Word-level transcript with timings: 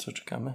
co 0.00 0.12
czekamy? 0.12 0.54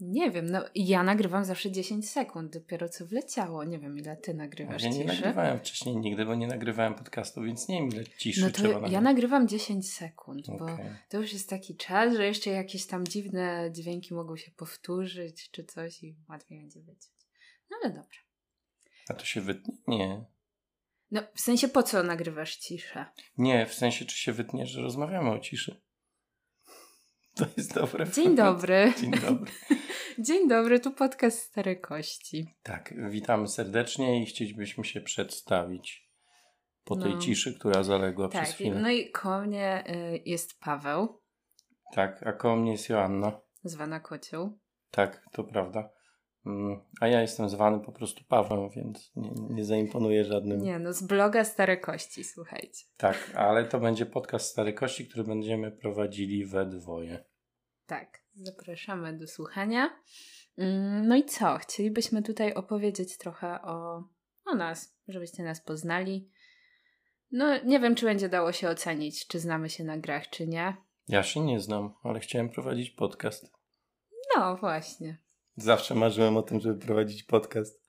Nie 0.00 0.30
wiem, 0.30 0.46
no 0.50 0.64
ja 0.74 1.02
nagrywam 1.02 1.44
zawsze 1.44 1.70
10 1.70 2.10
sekund, 2.10 2.52
dopiero 2.52 2.88
co 2.88 3.06
wleciało. 3.06 3.64
Nie 3.64 3.78
wiem, 3.78 3.98
ile 3.98 4.16
ty 4.16 4.34
nagrywasz 4.34 4.82
Ja 4.82 4.88
nie 4.88 4.94
ciszy. 4.94 5.06
nagrywałem 5.06 5.58
wcześniej 5.58 5.96
nigdy, 5.96 6.24
bo 6.26 6.34
nie 6.34 6.46
nagrywałem 6.46 6.94
podcastu, 6.94 7.42
więc 7.42 7.68
nie 7.68 7.80
wiem 7.80 7.88
ile 7.88 8.04
ciszy 8.06 8.40
No 8.40 8.50
trzeba 8.50 8.68
to 8.68 8.74
nagrać. 8.74 8.92
ja 8.92 9.00
nagrywam 9.00 9.48
10 9.48 9.92
sekund, 9.92 10.46
bo 10.58 10.66
to 11.08 11.20
już 11.20 11.32
jest 11.32 11.50
taki 11.50 11.76
czas, 11.76 12.14
że 12.16 12.26
jeszcze 12.26 12.50
jakieś 12.50 12.86
tam 12.86 13.06
dziwne 13.06 13.70
dźwięki 13.72 14.14
mogą 14.14 14.36
się 14.36 14.50
powtórzyć 14.50 15.50
czy 15.50 15.64
coś 15.64 16.02
i 16.02 16.16
łatwiej 16.28 16.58
będzie 16.60 16.80
wyciąć. 16.80 17.26
No 17.70 17.76
ale 17.84 17.92
dobrze. 17.94 18.20
A 19.08 19.14
to 19.14 19.24
się 19.24 19.40
wytnie? 19.40 19.74
Nie. 19.88 20.24
No 21.10 21.22
w 21.34 21.40
sensie 21.40 21.68
po 21.68 21.82
co 21.82 22.02
nagrywasz 22.02 22.56
ciszę? 22.56 23.06
Nie, 23.38 23.66
w 23.66 23.74
sensie 23.74 24.04
czy 24.04 24.16
się 24.16 24.32
wytnie, 24.32 24.66
że 24.66 24.80
rozmawiamy 24.82 25.30
o 25.30 25.38
ciszy. 25.38 25.80
To 27.40 27.46
jest 27.56 27.74
dobre. 27.74 28.06
Dzień 28.10 28.36
dobry. 28.36 28.92
Dzień 29.00 29.10
dobry. 29.10 29.52
Dzień 30.26 30.48
dobry, 30.48 30.80
tu 30.80 30.90
podcast 30.90 31.38
Stare 31.42 31.76
Kości. 31.76 32.46
Tak, 32.62 32.94
witamy 33.10 33.48
serdecznie 33.48 34.22
i 34.22 34.26
chcielibyśmy 34.26 34.84
się 34.84 35.00
przedstawić 35.00 36.10
po 36.84 36.96
tej 36.96 37.14
No. 37.14 37.20
ciszy, 37.20 37.54
która 37.58 37.82
zaległa 37.82 38.28
przez 38.28 38.40
Tak, 38.48 38.50
chwilę. 38.54 38.80
no 38.80 38.90
i 38.90 39.10
koło 39.10 39.40
mnie 39.40 39.84
y, 39.88 40.22
jest 40.26 40.58
Paweł, 40.60 41.20
Tak, 41.94 42.22
a 42.26 42.32
koło 42.32 42.56
mnie 42.56 42.72
jest 42.72 42.88
Joanna. 42.88 43.40
zwana 43.64 44.00
Kocią. 44.00 44.58
Tak, 44.90 45.24
to 45.32 45.44
prawda. 45.44 45.90
Mm, 46.46 46.80
A 47.00 47.08
ja 47.08 47.20
jestem 47.22 47.48
zwany 47.48 47.80
po 47.80 47.92
prostu 47.92 48.24
Pawłem, 48.28 48.70
więc 48.70 49.12
nie, 49.16 49.30
nie 49.50 49.64
zaimponuję 49.64 50.24
żadnym. 50.24 50.60
Nie 50.62 50.78
no, 50.78 50.92
z 50.92 51.02
bloga 51.02 51.44
Stare 51.44 51.76
Kości, 51.76 52.24
słuchajcie. 52.24 52.84
Tak, 52.96 53.32
ale 53.34 53.64
to 53.64 53.80
będzie 53.80 54.06
podcast 54.06 54.46
Stary 54.46 54.72
Kości, 54.72 55.06
który 55.08 55.24
będziemy 55.24 55.72
prowadzili 55.72 56.46
we 56.46 56.66
dwoje. 56.66 57.24
Tak, 57.90 58.20
zapraszamy 58.34 59.18
do 59.18 59.26
słuchania. 59.26 59.90
Mm, 60.58 61.08
No 61.08 61.16
i 61.16 61.24
co? 61.24 61.58
Chcielibyśmy 61.58 62.22
tutaj 62.22 62.54
opowiedzieć 62.54 63.18
trochę 63.18 63.62
o, 63.62 64.04
o 64.46 64.54
nas, 64.54 64.96
żebyście 65.08 65.42
nas 65.42 65.60
poznali. 65.60 66.30
No, 67.32 67.62
nie 67.64 67.80
wiem, 67.80 67.94
czy 67.94 68.06
będzie 68.06 68.28
dało 68.28 68.52
się 68.52 68.68
ocenić, 68.68 69.26
czy 69.26 69.38
znamy 69.40 69.70
się 69.70 69.84
na 69.84 69.98
grach, 69.98 70.30
czy 70.30 70.46
nie. 70.46 70.76
Ja 71.08 71.22
się 71.22 71.40
nie 71.40 71.60
znam, 71.60 71.94
ale 72.02 72.20
chciałem 72.20 72.48
prowadzić 72.50 72.90
podcast. 72.90 73.52
No, 74.36 74.56
właśnie. 74.56 75.18
Zawsze 75.56 75.94
marzyłem 75.94 76.36
o 76.36 76.42
tym, 76.42 76.60
żeby 76.60 76.80
prowadzić 76.86 77.22
podcast. 77.22 77.88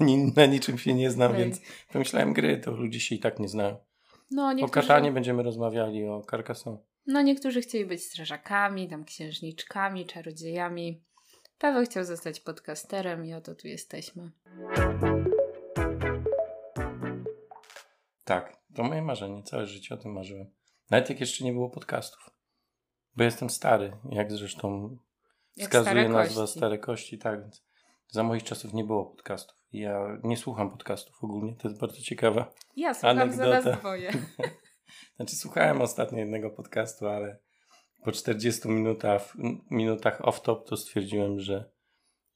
Ani, 0.00 0.32
na 0.36 0.46
niczym 0.46 0.78
się 0.78 0.94
nie 0.94 1.10
znam, 1.10 1.30
Tak. 1.32 1.40
więc 1.40 1.60
pomyślałem 1.92 2.32
gry, 2.32 2.58
to 2.58 2.70
ludzie 2.70 3.00
się 3.00 3.14
i 3.14 3.18
tak 3.18 3.38
nie 3.38 3.48
znają. 3.48 3.76
No, 4.30 4.46
O 4.46 4.52
niektórzy, 4.52 4.72
Katanie 4.88 5.12
będziemy 5.12 5.42
rozmawiali, 5.42 6.08
o 6.08 6.22
Carcassonne. 6.30 6.78
No, 7.06 7.22
niektórzy 7.22 7.60
chcieli 7.60 7.86
być 7.86 8.04
strażakami, 8.04 8.88
tam 8.88 9.04
księżniczkami, 9.04 10.06
czarodziejami. 10.06 11.02
Paweł 11.58 11.84
chciał 11.84 12.04
zostać 12.04 12.40
podcasterem 12.40 13.26
i 13.26 13.34
oto 13.34 13.54
tu 13.54 13.68
jesteśmy. 13.68 14.30
Tak, 18.24 18.56
to 18.74 18.82
moje 18.82 19.02
marzenie, 19.02 19.42
całe 19.42 19.66
życie 19.66 19.94
o 19.94 19.98
tym 19.98 20.12
marzyłem. 20.12 20.46
Nawet 20.90 21.10
jak 21.10 21.20
jeszcze 21.20 21.44
nie 21.44 21.52
było 21.52 21.70
podcastów. 21.70 22.30
Bo 23.16 23.24
jestem 23.24 23.50
stary, 23.50 23.92
jak 24.10 24.32
zresztą 24.32 24.96
Jak 25.56 25.68
wskazuje 25.68 25.92
stare 25.92 26.08
nazwa 26.08 26.40
kości. 26.40 26.58
Stare 26.58 26.78
Kości, 26.78 27.18
tak, 27.18 27.40
więc 27.40 27.64
za 28.08 28.22
moich 28.22 28.42
czasów 28.42 28.74
nie 28.74 28.84
było 28.84 29.06
podcastów. 29.06 29.56
Ja 29.72 30.18
nie 30.24 30.36
słucham 30.36 30.70
podcastów 30.70 31.24
ogólnie, 31.24 31.56
to 31.56 31.68
jest 31.68 31.80
bardzo 31.80 32.00
ciekawe. 32.02 32.44
Ja 32.76 32.94
słucham 32.94 33.16
za 33.16 33.22
Anegdota. 33.22 33.70
nas 33.70 33.78
dwoje. 33.78 34.12
Znaczy 35.16 35.36
słuchałem 35.36 35.80
ostatnio 35.82 36.18
jednego 36.18 36.50
podcastu, 36.50 37.06
ale 37.08 37.38
po 38.04 38.12
40 38.12 38.68
minutach, 38.68 39.32
minutach 39.70 40.20
off-top 40.20 40.64
to 40.68 40.76
stwierdziłem, 40.76 41.40
że, 41.40 41.70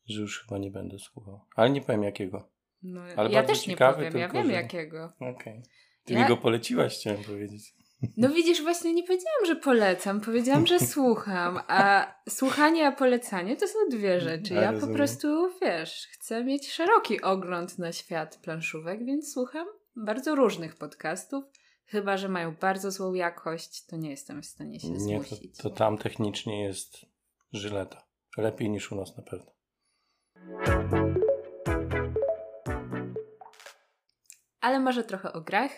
że 0.09 0.21
już 0.21 0.43
chyba 0.45 0.59
nie 0.59 0.71
będę 0.71 0.99
słuchał. 0.99 1.41
Ale 1.57 1.71
nie 1.71 1.81
powiem 1.81 2.03
jakiego. 2.03 2.49
No, 2.83 3.01
Ale 3.17 3.31
ja 3.31 3.43
też 3.43 3.67
nie 3.67 3.73
ciekawy, 3.73 3.97
powiem, 3.97 4.17
ja 4.21 4.27
tylko 4.29 4.39
wiem 4.39 4.47
że- 4.47 4.53
jakiego. 4.53 5.13
Okej. 5.21 5.63
Ty 6.05 6.15
Ja- 6.15 6.23
mi 6.23 6.29
go 6.29 6.37
poleciłaś, 6.37 6.99
chciałem 6.99 7.25
powiedzieć. 7.25 7.75
No 8.17 8.29
widzisz, 8.29 8.63
właśnie 8.63 8.95
nie 8.95 9.03
powiedziałam, 9.03 9.47
że 9.47 9.57
polecam, 9.57 10.21
powiedziałam, 10.21 10.67
że 10.67 10.79
słucham, 10.95 11.61
a 11.69 12.07
słuchanie 12.29 12.87
a 12.87 12.93
polecanie 12.93 13.57
to 13.57 13.69
są 13.69 13.79
dwie 13.91 14.21
rzeczy. 14.21 14.55
Ja 14.55 14.63
Ja 14.63 14.73
po 14.81 14.87
prostu, 14.87 15.29
wiesz, 15.63 16.09
chcę 16.13 16.45
mieć 16.45 16.73
szeroki 16.73 17.21
ogląd 17.23 17.79
na 17.79 17.93
świat 17.93 18.37
planszówek, 18.43 19.05
więc 19.05 19.33
słucham 19.33 19.67
bardzo 19.97 20.35
różnych 20.35 20.77
podcastów. 20.77 21.45
Chyba, 21.91 22.17
że 22.17 22.29
mają 22.29 22.55
bardzo 22.55 22.91
złą 22.91 23.15
jakość, 23.15 23.87
to 23.87 23.97
nie 23.97 24.11
jestem 24.11 24.43
w 24.43 24.47
stanie 24.47 24.81
się 24.81 24.89
Nie, 24.91 25.19
to, 25.19 25.25
zmusić. 25.25 25.57
to 25.57 25.71
tam 25.71 25.99
technicznie 25.99 26.65
jest 26.65 27.07
żyleta. 27.53 28.07
Lepiej 28.37 28.71
niż 28.71 28.93
u 28.93 28.97
nas 28.97 29.17
na 29.17 29.23
pewno. 29.23 29.53
Ale 34.61 34.81
może 34.81 35.05
trochę 35.05 35.33
o 35.33 35.41
grach? 35.41 35.71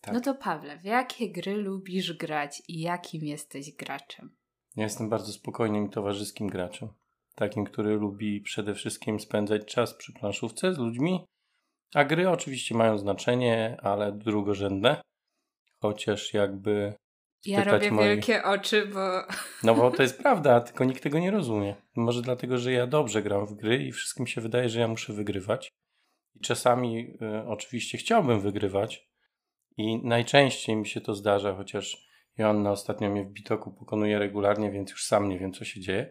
Tak. 0.00 0.14
No 0.14 0.20
to 0.20 0.34
Pawle, 0.34 0.78
w 0.78 0.84
jakie 0.84 1.32
gry 1.32 1.56
lubisz 1.56 2.12
grać 2.12 2.62
i 2.68 2.80
jakim 2.80 3.24
jesteś 3.24 3.76
graczem? 3.76 4.36
Ja 4.76 4.84
jestem 4.84 5.08
bardzo 5.08 5.32
spokojnym 5.32 5.86
i 5.86 5.90
towarzyskim 5.90 6.46
graczem. 6.46 6.88
Takim, 7.34 7.64
który 7.64 7.96
lubi 7.96 8.40
przede 8.40 8.74
wszystkim 8.74 9.20
spędzać 9.20 9.64
czas 9.64 9.94
przy 9.94 10.12
planszówce 10.12 10.74
z 10.74 10.78
ludźmi. 10.78 11.24
A 11.94 12.04
gry 12.04 12.30
oczywiście 12.30 12.74
mają 12.74 12.98
znaczenie, 12.98 13.76
ale 13.82 14.12
drugorzędne. 14.12 15.00
Chociaż 15.82 16.34
jakby 16.34 16.94
Ja 17.46 17.64
robię 17.64 17.90
wielkie 17.90 18.44
oczy, 18.44 18.86
bo 18.86 19.22
No 19.62 19.74
bo 19.74 19.90
to 19.90 20.02
jest 20.06 20.18
prawda, 20.18 20.60
tylko 20.60 20.84
nikt 20.84 21.02
tego 21.02 21.18
nie 21.18 21.30
rozumie. 21.30 21.74
Może 21.96 22.22
dlatego, 22.22 22.58
że 22.58 22.72
ja 22.72 22.86
dobrze 22.86 23.22
gram 23.22 23.46
w 23.46 23.54
gry 23.54 23.76
i 23.76 23.92
wszystkim 23.92 24.26
się 24.26 24.40
wydaje, 24.40 24.68
że 24.68 24.80
ja 24.80 24.88
muszę 24.88 25.12
wygrywać. 25.12 25.72
I 26.34 26.40
czasami 26.40 27.16
y, 27.22 27.46
oczywiście 27.46 27.98
chciałbym 27.98 28.40
wygrywać 28.40 29.08
i 29.76 30.06
najczęściej 30.06 30.76
mi 30.76 30.86
się 30.86 31.00
to 31.00 31.14
zdarza, 31.14 31.54
chociaż 31.54 32.06
Joanna 32.38 32.70
ostatnio 32.70 33.10
mnie 33.10 33.24
w 33.24 33.32
bitoku 33.32 33.72
pokonuje 33.72 34.18
regularnie, 34.18 34.70
więc 34.70 34.90
już 34.90 35.04
sam 35.04 35.28
nie 35.28 35.38
wiem, 35.38 35.52
co 35.52 35.64
się 35.64 35.80
dzieje. 35.80 36.10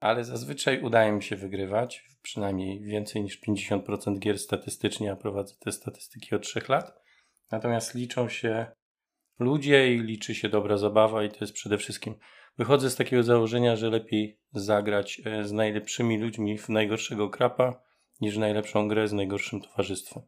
Ale 0.00 0.24
zazwyczaj 0.24 0.82
udaje 0.82 1.12
mi 1.12 1.22
się 1.22 1.36
wygrywać, 1.36 2.04
przynajmniej 2.22 2.80
więcej 2.80 3.22
niż 3.22 3.40
50% 3.40 4.18
gier 4.18 4.38
statystycznie, 4.38 5.12
a 5.12 5.16
prowadzę 5.16 5.54
te 5.60 5.72
statystyki 5.72 6.34
od 6.34 6.42
3 6.42 6.62
lat. 6.68 7.02
Natomiast 7.50 7.94
liczą 7.94 8.28
się 8.28 8.66
ludzie 9.42 9.94
i 9.94 9.98
liczy 9.98 10.34
się 10.34 10.48
dobra 10.48 10.76
zabawa 10.76 11.24
i 11.24 11.28
to 11.28 11.36
jest 11.40 11.52
przede 11.52 11.78
wszystkim 11.78 12.14
Wychodzę 12.58 12.90
z 12.90 12.96
takiego 12.96 13.22
założenia, 13.22 13.76
że 13.76 13.90
lepiej 13.90 14.40
zagrać 14.52 15.22
e, 15.24 15.44
z 15.44 15.52
najlepszymi 15.52 16.18
ludźmi 16.18 16.58
w 16.58 16.68
najgorszego 16.68 17.30
krapa, 17.30 17.82
niż 18.20 18.36
najlepszą 18.36 18.88
grę 18.88 19.08
z 19.08 19.12
najgorszym 19.12 19.60
towarzystwem. 19.60 20.22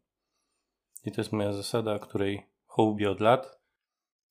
I 1.05 1.13
to 1.13 1.21
jest 1.21 1.33
moja 1.33 1.53
zasada, 1.53 1.99
której 1.99 2.47
hołubię 2.67 3.11
od 3.11 3.21
lat. 3.21 3.61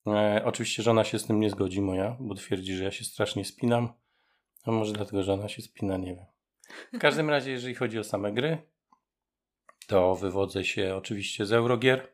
E, 0.08 0.42
oczywiście 0.46 0.84
żona 0.84 1.04
się 1.04 1.20
z 1.20 1.26
tym 1.26 1.40
nie 1.40 1.50
zgodzi, 1.50 1.82
moja, 1.82 2.18
bo 2.20 2.36
twierdzi, 2.36 2.76
że 2.76 2.84
ja 2.84 2.92
się 2.92 3.04
strasznie 3.06 3.46
spinam. 3.46 3.94
A 4.64 4.72
może 4.72 4.94
dlatego, 4.94 5.24
że 5.24 5.34
ona 5.34 5.50
się 5.50 5.62
spina, 5.62 5.98
nie 5.98 6.16
wiem. 6.16 6.26
W 6.94 7.00
każdym 7.00 7.30
razie, 7.30 7.52
jeżeli 7.52 7.76
chodzi 7.76 8.00
o 8.00 8.04
same 8.04 8.32
gry, 8.32 8.58
to 9.88 10.16
wywodzę 10.16 10.64
się 10.66 10.96
oczywiście 10.96 11.46
z 11.46 11.54
Eurogier. 11.54 12.13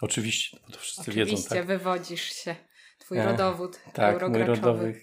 Oczywiście, 0.00 0.58
bo 0.66 0.72
to 0.72 0.78
wszyscy 0.78 1.12
wiedzą, 1.12 1.32
oczywiście 1.32 1.54
tak? 1.56 1.66
wywodzisz 1.66 2.22
się. 2.22 2.56
Twój 2.98 3.18
E, 3.18 3.26
rodowód 3.26 3.80
Tak, 3.92 4.22
mój. 4.22 4.94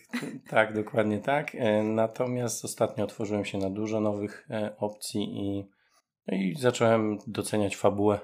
Tak, 0.50 0.74
dokładnie 0.74 1.20
tak. 1.20 1.56
E, 1.56 1.84
Natomiast 1.84 2.66
ostatnio 2.66 3.04
otworzyłem 3.04 3.46
się 3.46 3.58
na 3.58 3.70
dużo 3.70 4.00
nowych 4.00 4.48
e, 4.50 4.76
opcji 4.78 5.22
i, 5.22 5.70
no 6.28 6.38
i 6.38 6.56
zacząłem 6.60 7.18
doceniać 7.28 7.76
fabułę. 7.76 8.20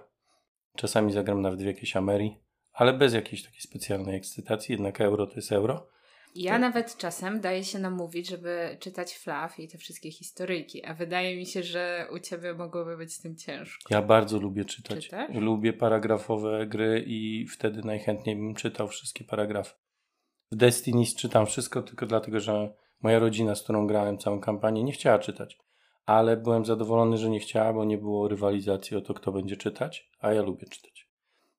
Czasami 0.78 1.14
zagram 1.14 1.42
nawet 1.42 1.62
w 1.62 1.66
jakieś 1.66 1.96
Ameri, 1.96 2.38
ale 2.74 2.94
bez 2.94 3.14
jakiejś 3.14 3.44
takiej 3.44 3.62
specjalnej 3.62 4.16
ekscytacji, 4.16 4.74
jednak 4.74 5.02
euro 5.02 5.28
to 5.28 5.36
jest 5.36 5.52
euro. 5.52 5.88
Ja 6.36 6.52
Tak. 6.52 6.62
nawet 6.62 6.98
czasem 6.98 7.42
daję 7.42 7.64
się 7.64 7.80
namówić, 7.80 8.30
żeby 8.30 8.78
czytać 8.80 9.14
flaw 9.18 9.60
i 9.60 9.68
te 9.68 9.78
wszystkie 9.78 10.12
historyjki, 10.12 10.86
a 10.86 10.94
wydaje 10.94 11.38
mi 11.38 11.46
się, 11.46 11.64
że 11.64 12.08
u 12.14 12.20
ciebie 12.20 12.54
mogłoby 12.54 12.98
być 12.98 13.14
z 13.14 13.22
tym 13.22 13.36
ciężko. 13.36 13.94
Ja 13.94 14.02
bardzo 14.02 14.40
lubię 14.40 14.66
czytać. 14.66 15.04
Czytasz? 15.06 15.36
Lubię 15.36 15.74
paragrafowe 15.74 16.68
gry 16.68 17.04
i 17.08 17.48
wtedy 17.48 17.82
najchętniej 17.84 18.36
bym 18.36 18.56
czytał 18.56 18.88
wszystkie 18.88 19.24
paragrafy. 19.24 19.74
W 20.52 20.56
Destiny 20.56 21.06
czytam 21.18 21.46
wszystko 21.46 21.82
tylko 21.82 22.06
dlatego, 22.06 22.40
że 22.40 22.74
moja 23.02 23.20
rodzina, 23.20 23.56
z 23.56 23.64
którą 23.64 23.88
grałem 23.88 24.18
całą 24.18 24.40
kampanię, 24.40 24.84
nie 24.84 24.92
chciała 24.92 25.20
czytać. 25.20 25.58
Ale 26.06 26.38
byłem 26.38 26.66
zadowolony, 26.66 27.18
że 27.18 27.30
nie 27.30 27.40
chciała, 27.40 27.74
bo 27.74 27.86
nie 27.86 27.98
było 27.98 28.28
rywalizacji 28.28 28.98
o 28.98 29.02
to, 29.02 29.14
kto 29.14 29.32
będzie 29.32 29.58
czytać, 29.58 30.10
a 30.20 30.34
ja 30.34 30.42
lubię 30.42 30.68
czytać. 30.68 31.10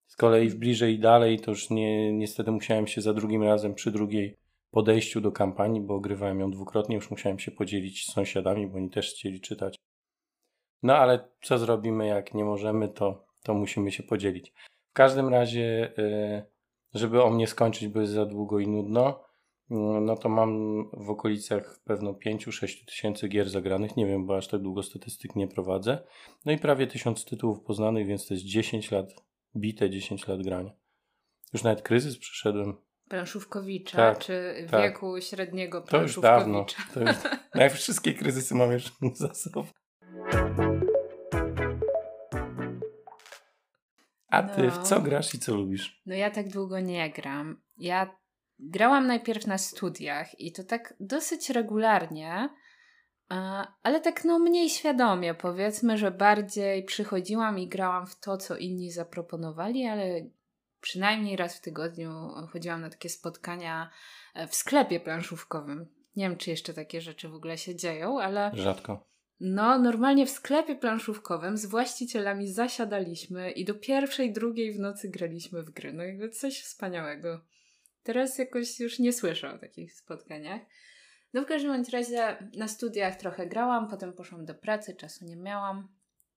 Z 0.06 0.16
kolei 0.16 0.48
w 0.48 0.56
bliżej 0.56 0.94
i 0.94 0.98
dalej 0.98 1.40
to 1.40 1.50
już 1.50 1.70
nie, 1.70 2.12
niestety 2.12 2.50
musiałem 2.50 2.86
się 2.86 3.00
za 3.00 3.14
drugim 3.14 3.42
razem 3.42 3.74
przy 3.74 3.90
drugiej 3.90 4.36
podejściu 4.70 5.20
do 5.20 5.32
kampanii, 5.32 5.80
bo 5.80 5.94
ogrywałem 5.94 6.40
ją 6.40 6.50
dwukrotnie, 6.50 6.96
już 6.96 7.10
musiałem 7.10 7.38
się 7.38 7.50
podzielić 7.50 8.04
z 8.04 8.12
sąsiadami, 8.12 8.66
bo 8.66 8.76
oni 8.76 8.90
też 8.90 9.10
chcieli 9.10 9.40
czytać. 9.40 9.76
No 10.82 10.96
ale 10.96 11.28
co 11.42 11.58
zrobimy, 11.58 12.06
jak 12.06 12.34
nie 12.34 12.44
możemy, 12.44 12.88
to, 12.88 13.24
to 13.42 13.54
musimy 13.54 13.92
się 13.92 14.02
podzielić. 14.02 14.52
W 14.90 14.92
każdym 14.92 15.28
razie, 15.28 15.92
y, 15.98 16.44
żeby 16.94 17.22
o 17.22 17.30
mnie 17.30 17.46
skończyć, 17.46 17.88
bo 17.88 18.00
jest 18.00 18.12
za 18.12 18.26
długo 18.26 18.58
i 18.58 18.68
nudno, 18.68 19.30
no 20.00 20.16
to 20.16 20.28
mam 20.28 20.84
w 20.92 21.10
okolicach 21.10 21.80
pewno 21.84 22.12
5-6 22.12 22.84
tysięcy 22.86 23.28
gier 23.28 23.50
zagranych. 23.50 23.96
Nie 23.96 24.06
wiem, 24.06 24.26
bo 24.26 24.36
aż 24.36 24.48
tak 24.48 24.62
długo 24.62 24.82
statystyk 24.82 25.36
nie 25.36 25.48
prowadzę. 25.48 25.98
No 26.44 26.52
i 26.52 26.58
prawie 26.58 26.86
tysiąc 26.86 27.24
tytułów 27.24 27.60
poznanych, 27.60 28.06
więc 28.06 28.26
to 28.26 28.34
jest 28.34 28.46
10 28.46 28.90
lat, 28.90 29.14
bite 29.56 29.90
10 29.90 30.28
lat 30.28 30.42
grania. 30.42 30.72
Już 31.52 31.62
nawet 31.62 31.82
kryzys 31.82 32.18
przeszedłem. 32.18 32.76
Planszówkowicza, 33.10 33.96
Tak, 33.96 34.18
czy 34.18 34.54
tak. 34.70 34.82
wieku 34.82 35.20
średniego 35.20 35.80
To 35.80 36.02
już 36.02 36.20
dawno. 36.20 36.64
planszówkowicza. 36.64 36.94
To 36.94 37.00
już, 37.00 37.38
no 37.54 37.62
jak 37.62 37.72
wszystkie 37.72 38.14
kryzysy 38.14 38.54
mam 38.54 38.72
już 38.72 38.92
za 39.14 39.34
sobą. 39.34 39.64
A 44.28 44.42
ty 44.42 44.70
w 44.70 44.76
No. 44.76 44.82
co 44.82 45.00
grasz 45.00 45.34
i 45.34 45.38
co 45.38 45.54
lubisz? 45.54 46.02
No 46.06 46.14
ja 46.14 46.30
tak 46.30 46.48
długo 46.48 46.80
nie 46.80 47.10
gram. 47.10 47.62
Ja 47.78 48.16
grałam 48.58 49.06
najpierw 49.06 49.46
na 49.46 49.58
studiach 49.58 50.40
i 50.40 50.52
to 50.52 50.64
tak 50.64 50.94
dosyć 51.00 51.50
regularnie, 51.50 52.48
ale 53.82 54.00
tak 54.00 54.24
no 54.24 54.38
mniej 54.38 54.70
świadomie. 54.70 55.34
Powiedzmy, 55.34 55.98
że 55.98 56.10
bardziej 56.10 56.84
przychodziłam 56.84 57.58
i 57.58 57.68
grałam 57.68 58.06
w 58.06 58.20
to, 58.20 58.36
co 58.36 58.56
inni 58.56 58.90
zaproponowali, 58.90 59.86
ale 59.86 60.04
przynajmniej 60.80 61.36
raz 61.36 61.56
w 61.56 61.60
tygodniu 61.60 62.10
chodziłam 62.52 62.80
na 62.80 62.90
takie 62.90 63.08
spotkania 63.08 63.90
e, 64.34 64.48
w 64.48 64.54
sklepie 64.54 65.00
planszówkowym. 65.00 65.86
Nie 66.16 66.28
wiem, 66.28 66.36
czy 66.36 66.50
jeszcze 66.50 66.74
takie 66.74 67.00
rzeczy 67.00 67.28
w 67.28 67.34
ogóle 67.34 67.58
się 67.58 67.76
dzieją, 67.76 68.20
ale 68.20 68.50
Rzadko. 68.54 69.06
no, 69.40 69.78
normalnie 69.78 70.26
w 70.26 70.30
sklepie 70.30 70.76
planszówkowym 70.76 71.56
z 71.56 71.66
właścicielami 71.66 72.52
zasiadaliśmy 72.52 73.50
i 73.50 73.64
do 73.64 73.74
pierwszej, 73.74 74.32
drugiej 74.32 74.72
w 74.72 74.78
nocy 74.78 75.08
graliśmy 75.08 75.62
w 75.62 75.70
gry. 75.70 75.92
No 75.92 76.02
jakby 76.02 76.28
coś 76.28 76.62
wspaniałego. 76.62 77.40
Teraz 78.02 78.38
jakoś 78.38 78.80
już 78.80 78.98
nie 78.98 79.12
słyszę 79.12 79.54
o 79.54 79.58
takich 79.58 79.94
spotkaniach. 79.94 80.60
No 81.34 81.42
w 81.42 81.46
każdym 81.46 81.72
bądź 81.72 81.88
razie 81.88 82.50
na 82.56 82.68
studiach 82.68 83.16
trochę 83.16 83.46
grałam, 83.46 83.88
potem 83.88 84.12
poszłam 84.12 84.44
do 84.44 84.54
pracy, 84.54 84.94
czasu 84.94 85.24
nie 85.24 85.36
miałam. 85.36 85.88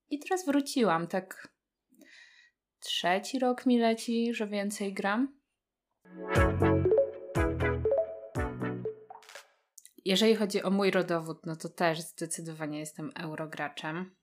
I 0.10 0.19
teraz 0.19 0.46
wróciłam, 0.46 1.07
tak 1.07 1.48
trzeci 2.83 3.39
rok 3.39 3.65
mi 3.65 3.80
leci, 3.80 4.33
że 4.33 4.47
więcej 4.47 4.94
gram. 4.94 5.33
Jeżeli 10.06 10.35
chodzi 10.35 10.63
o 10.63 10.69
mój 10.69 10.91
rodowód, 10.91 11.45
no 11.45 11.56
to 11.56 11.69
też 11.69 12.01
zdecydowanie 12.01 12.80
jestem 12.80 13.12
eurograczem. 13.15 14.15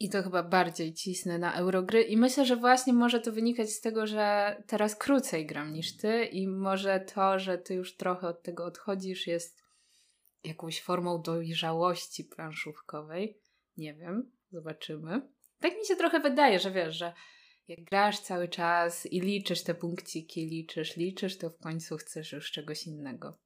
I 0.00 0.10
to 0.10 0.22
chyba 0.22 0.42
bardziej 0.42 0.94
cisnę 0.94 1.38
na 1.38 1.54
eurogry. 1.54 2.02
I 2.02 2.16
myślę, 2.16 2.46
że 2.46 2.56
właśnie 2.56 2.92
może 2.92 3.20
to 3.20 3.32
wynikać 3.32 3.70
z 3.70 3.80
tego, 3.80 4.06
że 4.06 4.56
teraz 4.66 4.96
krócej 4.96 5.46
gram 5.46 5.72
niż 5.72 5.96
ty, 5.96 6.24
i 6.24 6.48
może 6.48 7.00
to, 7.00 7.38
że 7.38 7.58
ty 7.58 7.74
już 7.74 7.96
trochę 7.96 8.28
od 8.28 8.42
tego 8.42 8.64
odchodzisz, 8.64 9.26
jest 9.26 9.62
jakąś 10.44 10.82
formą 10.82 11.22
dojrzałości 11.22 12.24
planszówkowej. 12.24 13.38
Nie 13.76 13.94
wiem, 13.94 14.32
zobaczymy. 14.50 15.20
Tak 15.60 15.72
mi 15.78 15.86
się 15.86 15.96
trochę 15.96 16.20
wydaje, 16.20 16.58
że 16.58 16.70
wiesz, 16.70 16.96
że 16.96 17.12
jak 17.68 17.84
grasz 17.84 18.20
cały 18.20 18.48
czas 18.48 19.06
i 19.06 19.20
liczysz 19.20 19.62
te 19.62 19.74
punkciki, 19.74 20.46
liczysz, 20.46 20.96
liczysz, 20.96 21.38
to 21.38 21.50
w 21.50 21.58
końcu 21.58 21.96
chcesz 21.96 22.32
już 22.32 22.50
czegoś 22.50 22.86
innego. 22.86 23.38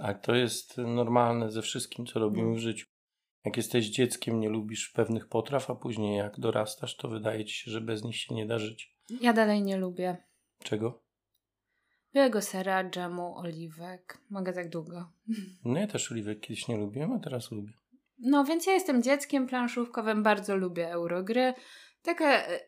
A 0.00 0.14
to 0.14 0.34
jest 0.34 0.78
normalne 0.78 1.50
ze 1.50 1.62
wszystkim, 1.62 2.06
co 2.06 2.18
robimy 2.20 2.48
No. 2.48 2.54
w 2.54 2.58
życiu. 2.58 2.86
Jak 3.44 3.56
jesteś 3.56 3.86
dzieckiem, 3.86 4.40
nie 4.40 4.48
lubisz 4.48 4.88
pewnych 4.90 5.28
potraw, 5.28 5.70
a 5.70 5.74
później 5.74 6.16
jak 6.16 6.40
dorastasz, 6.40 6.96
to 6.96 7.08
wydaje 7.08 7.44
ci 7.44 7.54
się, 7.54 7.70
że 7.70 7.80
bez 7.80 8.04
nich 8.04 8.16
się 8.16 8.34
nie 8.34 8.46
da 8.46 8.58
żyć. 8.58 8.96
Ja 9.20 9.32
dalej 9.32 9.62
nie 9.62 9.76
lubię 9.76 10.16
Czego? 10.64 11.02
białego 12.14 12.42
sera, 12.42 12.90
dżemu, 12.90 13.36
oliwek. 13.38 14.18
Mogę 14.30 14.52
tak 14.52 14.68
długo. 14.68 15.12
No 15.64 15.80
ja 15.80 15.86
też 15.86 16.12
oliwek 16.12 16.40
kiedyś 16.40 16.68
nie 16.68 16.76
lubiłem, 16.76 17.12
a 17.12 17.18
teraz 17.18 17.50
lubię. 17.50 17.72
No, 18.18 18.44
więc 18.44 18.66
ja 18.66 18.72
jestem 18.72 19.02
dzieckiem 19.02 19.46
planszówkowym, 19.46 20.22
bardzo 20.22 20.56
lubię 20.56 20.90
eurogry. 20.90 21.54
Taka 22.02 22.46
e, 22.46 22.60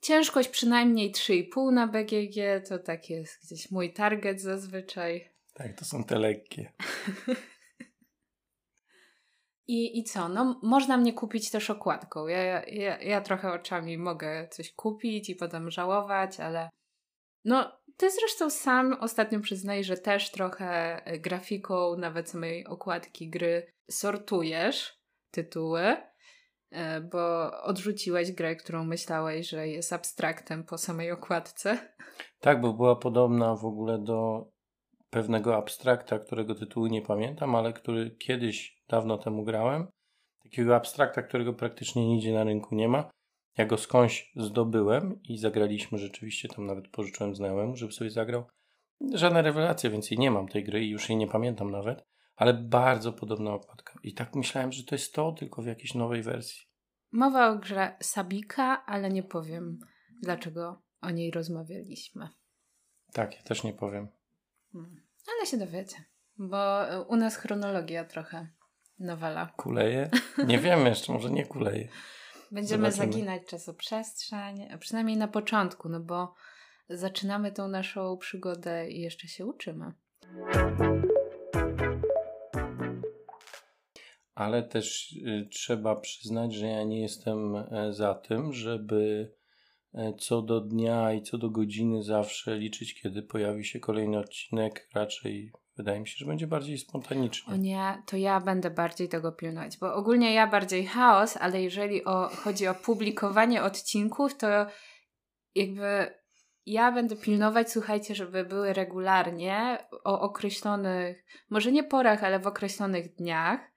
ciężkość 0.00 0.48
przynajmniej 0.48 1.12
3,5 1.12 1.72
na 1.72 1.86
BGG, 1.86 2.68
to 2.68 2.78
tak 2.78 3.10
jest 3.10 3.46
gdzieś 3.46 3.70
mój 3.70 3.92
target 3.92 4.40
zazwyczaj. 4.40 5.30
Tak, 5.54 5.78
to 5.78 5.84
są 5.84 6.04
te 6.04 6.18
lekkie. 6.18 6.72
I, 9.68 9.98
I 9.98 10.04
co? 10.04 10.28
No, 10.28 10.60
można 10.62 10.96
mnie 10.96 11.12
kupić 11.12 11.50
też 11.50 11.70
okładką. 11.70 12.26
Ja, 12.26 12.64
ja, 12.64 12.98
ja 13.02 13.20
trochę 13.20 13.52
oczami 13.52 13.98
mogę 13.98 14.48
coś 14.48 14.72
kupić 14.72 15.30
i 15.30 15.36
potem 15.36 15.70
żałować, 15.70 16.40
ale 16.40 16.70
no, 17.44 17.72
ty 17.96 18.10
zresztą 18.10 18.50
sam 18.50 18.96
ostatnio 19.00 19.40
przyznaj, 19.40 19.84
że 19.84 19.96
też 19.96 20.30
trochę 20.30 21.02
e, 21.04 21.18
grafiką 21.18 21.96
nawet 21.96 22.30
samej 22.30 22.66
okładki 22.66 23.30
gry 23.30 23.72
sortujesz 23.90 25.00
tytuły, 25.30 25.96
bo 27.12 27.50
odrzuciłeś 27.62 28.32
grę, 28.32 28.56
którą 28.56 28.84
myślałeś, 28.84 29.48
że 29.48 29.68
jest 29.68 29.92
abstraktem 29.92 30.64
po 30.64 30.78
samej 30.78 31.10
okładce. 31.10 31.78
Tak, 32.40 32.60
bo 32.60 32.72
była 32.72 32.96
podobna 32.96 33.56
w 33.56 33.64
ogóle 33.64 33.98
do 33.98 34.48
pewnego 35.10 35.56
abstrakta, 35.56 36.18
którego 36.18 36.54
tytułu 36.54 36.86
nie 36.86 37.02
pamiętam, 37.02 37.54
ale 37.54 37.72
który 37.72 38.10
kiedyś 38.10 38.82
dawno 38.88 39.18
temu 39.18 39.44
grałem. 39.44 39.86
Takiego 40.42 40.76
abstrakta, 40.76 41.22
którego 41.22 41.52
praktycznie 41.52 42.06
nigdzie 42.06 42.34
na 42.34 42.44
rynku 42.44 42.74
nie 42.74 42.88
ma. 42.88 43.10
Ja 43.58 43.66
go 43.66 43.76
skądś 43.76 44.32
zdobyłem 44.36 45.22
i 45.22 45.38
zagraliśmy 45.38 45.98
rzeczywiście, 45.98 46.48
tam 46.48 46.66
nawet 46.66 46.88
pożyczyłem 46.88 47.34
znajomemu, 47.34 47.76
żeby 47.76 47.92
sobie 47.92 48.10
zagrał. 48.10 48.44
Żadna 49.14 49.42
rewelacja, 49.42 49.90
więcej 49.90 50.18
nie 50.18 50.30
mam 50.30 50.48
tej 50.48 50.64
gry 50.64 50.84
i 50.84 50.90
już 50.90 51.08
jej 51.08 51.18
nie 51.18 51.28
pamiętam 51.28 51.70
nawet, 51.70 52.02
ale 52.36 52.54
bardzo 52.54 53.12
podobna 53.12 53.52
okładka. 53.52 53.98
I 54.02 54.14
tak 54.14 54.34
myślałem, 54.34 54.72
że 54.72 54.84
to 54.84 54.94
jest 54.94 55.14
to, 55.14 55.32
tylko 55.32 55.62
w 55.62 55.66
jakiejś 55.66 55.94
nowej 55.94 56.22
wersji. 56.22 56.66
Mowa 57.12 57.48
o 57.48 57.58
grze 57.58 57.96
Sabika, 58.00 58.84
ale 58.86 59.10
nie 59.10 59.22
powiem, 59.22 59.78
dlaczego 60.22 60.82
o 61.00 61.10
niej 61.10 61.30
rozmawialiśmy. 61.30 62.28
Tak, 63.12 63.36
ja 63.36 63.42
też 63.42 63.64
nie 63.64 63.72
powiem. 63.72 64.08
Hmm. 64.72 65.06
Ale 65.36 65.46
się 65.46 65.56
dowiecie, 65.56 65.96
bo 66.38 66.82
u 67.08 67.16
nas 67.16 67.36
chronologia 67.36 68.04
trochę 68.04 68.48
nowela. 68.98 69.46
Kuleje? 69.56 70.10
Nie 70.46 70.58
wiemy 70.58 70.88
jeszcze, 70.88 71.12
może 71.12 71.30
nie 71.30 71.46
kuleje. 71.46 71.88
Będziemy 72.50 72.90
Zobaczymy. 72.90 73.12
zaginać 73.12 73.42
czasoprzestrzeń, 73.46 74.68
a 74.72 74.78
przynajmniej 74.78 75.16
na 75.16 75.28
początku, 75.28 75.88
no 75.88 76.00
bo 76.00 76.34
zaczynamy 76.88 77.52
tą 77.52 77.68
naszą 77.68 78.16
przygodę 78.16 78.90
i 78.90 79.00
jeszcze 79.00 79.28
się 79.28 79.46
uczymy. 79.46 79.92
Ale 84.36 84.62
też 84.62 85.12
y, 85.12 85.48
trzeba 85.50 85.96
przyznać, 85.96 86.54
że 86.54 86.66
ja 86.66 86.82
nie 86.84 87.00
jestem 87.00 87.56
e, 87.56 87.92
za 87.92 88.14
tym, 88.14 88.52
żeby 88.52 89.32
e, 89.94 90.12
co 90.18 90.42
do 90.42 90.60
dnia 90.60 91.12
i 91.12 91.22
co 91.22 91.38
do 91.38 91.50
godziny 91.50 92.02
zawsze 92.02 92.56
liczyć, 92.58 93.00
kiedy 93.02 93.22
pojawi 93.22 93.64
się 93.64 93.80
kolejny 93.80 94.18
odcinek. 94.18 94.88
Raczej 94.94 95.52
wydaje 95.76 96.00
mi 96.00 96.08
się, 96.08 96.14
że 96.18 96.26
będzie 96.26 96.46
bardziej 96.46 96.74
O 96.74 96.78
spontanicznie. 96.78 97.58
nie, 97.58 98.02
to 98.06 98.16
ja 98.16 98.40
będę 98.40 98.70
bardziej 98.70 99.08
tego 99.08 99.32
pilnować, 99.32 99.78
bo 99.78 99.94
ogólnie 99.94 100.34
ja 100.34 100.46
bardziej 100.46 100.86
chaos, 100.86 101.36
ale 101.36 101.62
jeżeli 101.62 102.04
o, 102.04 102.28
chodzi 102.28 102.66
o 102.68 102.74
publikowanie 102.74 103.62
odcinków, 103.62 104.36
to 104.36 104.46
jakby 105.54 106.14
ja 106.66 106.92
będę 106.92 107.16
pilnować, 107.16 107.70
słuchajcie, 107.70 108.14
żeby 108.14 108.44
były 108.44 108.72
regularnie 108.72 109.78
o 110.04 110.20
określonych, 110.20 111.24
może 111.50 111.72
nie 111.72 111.84
porach, 111.84 112.24
ale 112.24 112.38
w 112.40 112.46
określonych 112.46 113.14
dniach, 113.14 113.75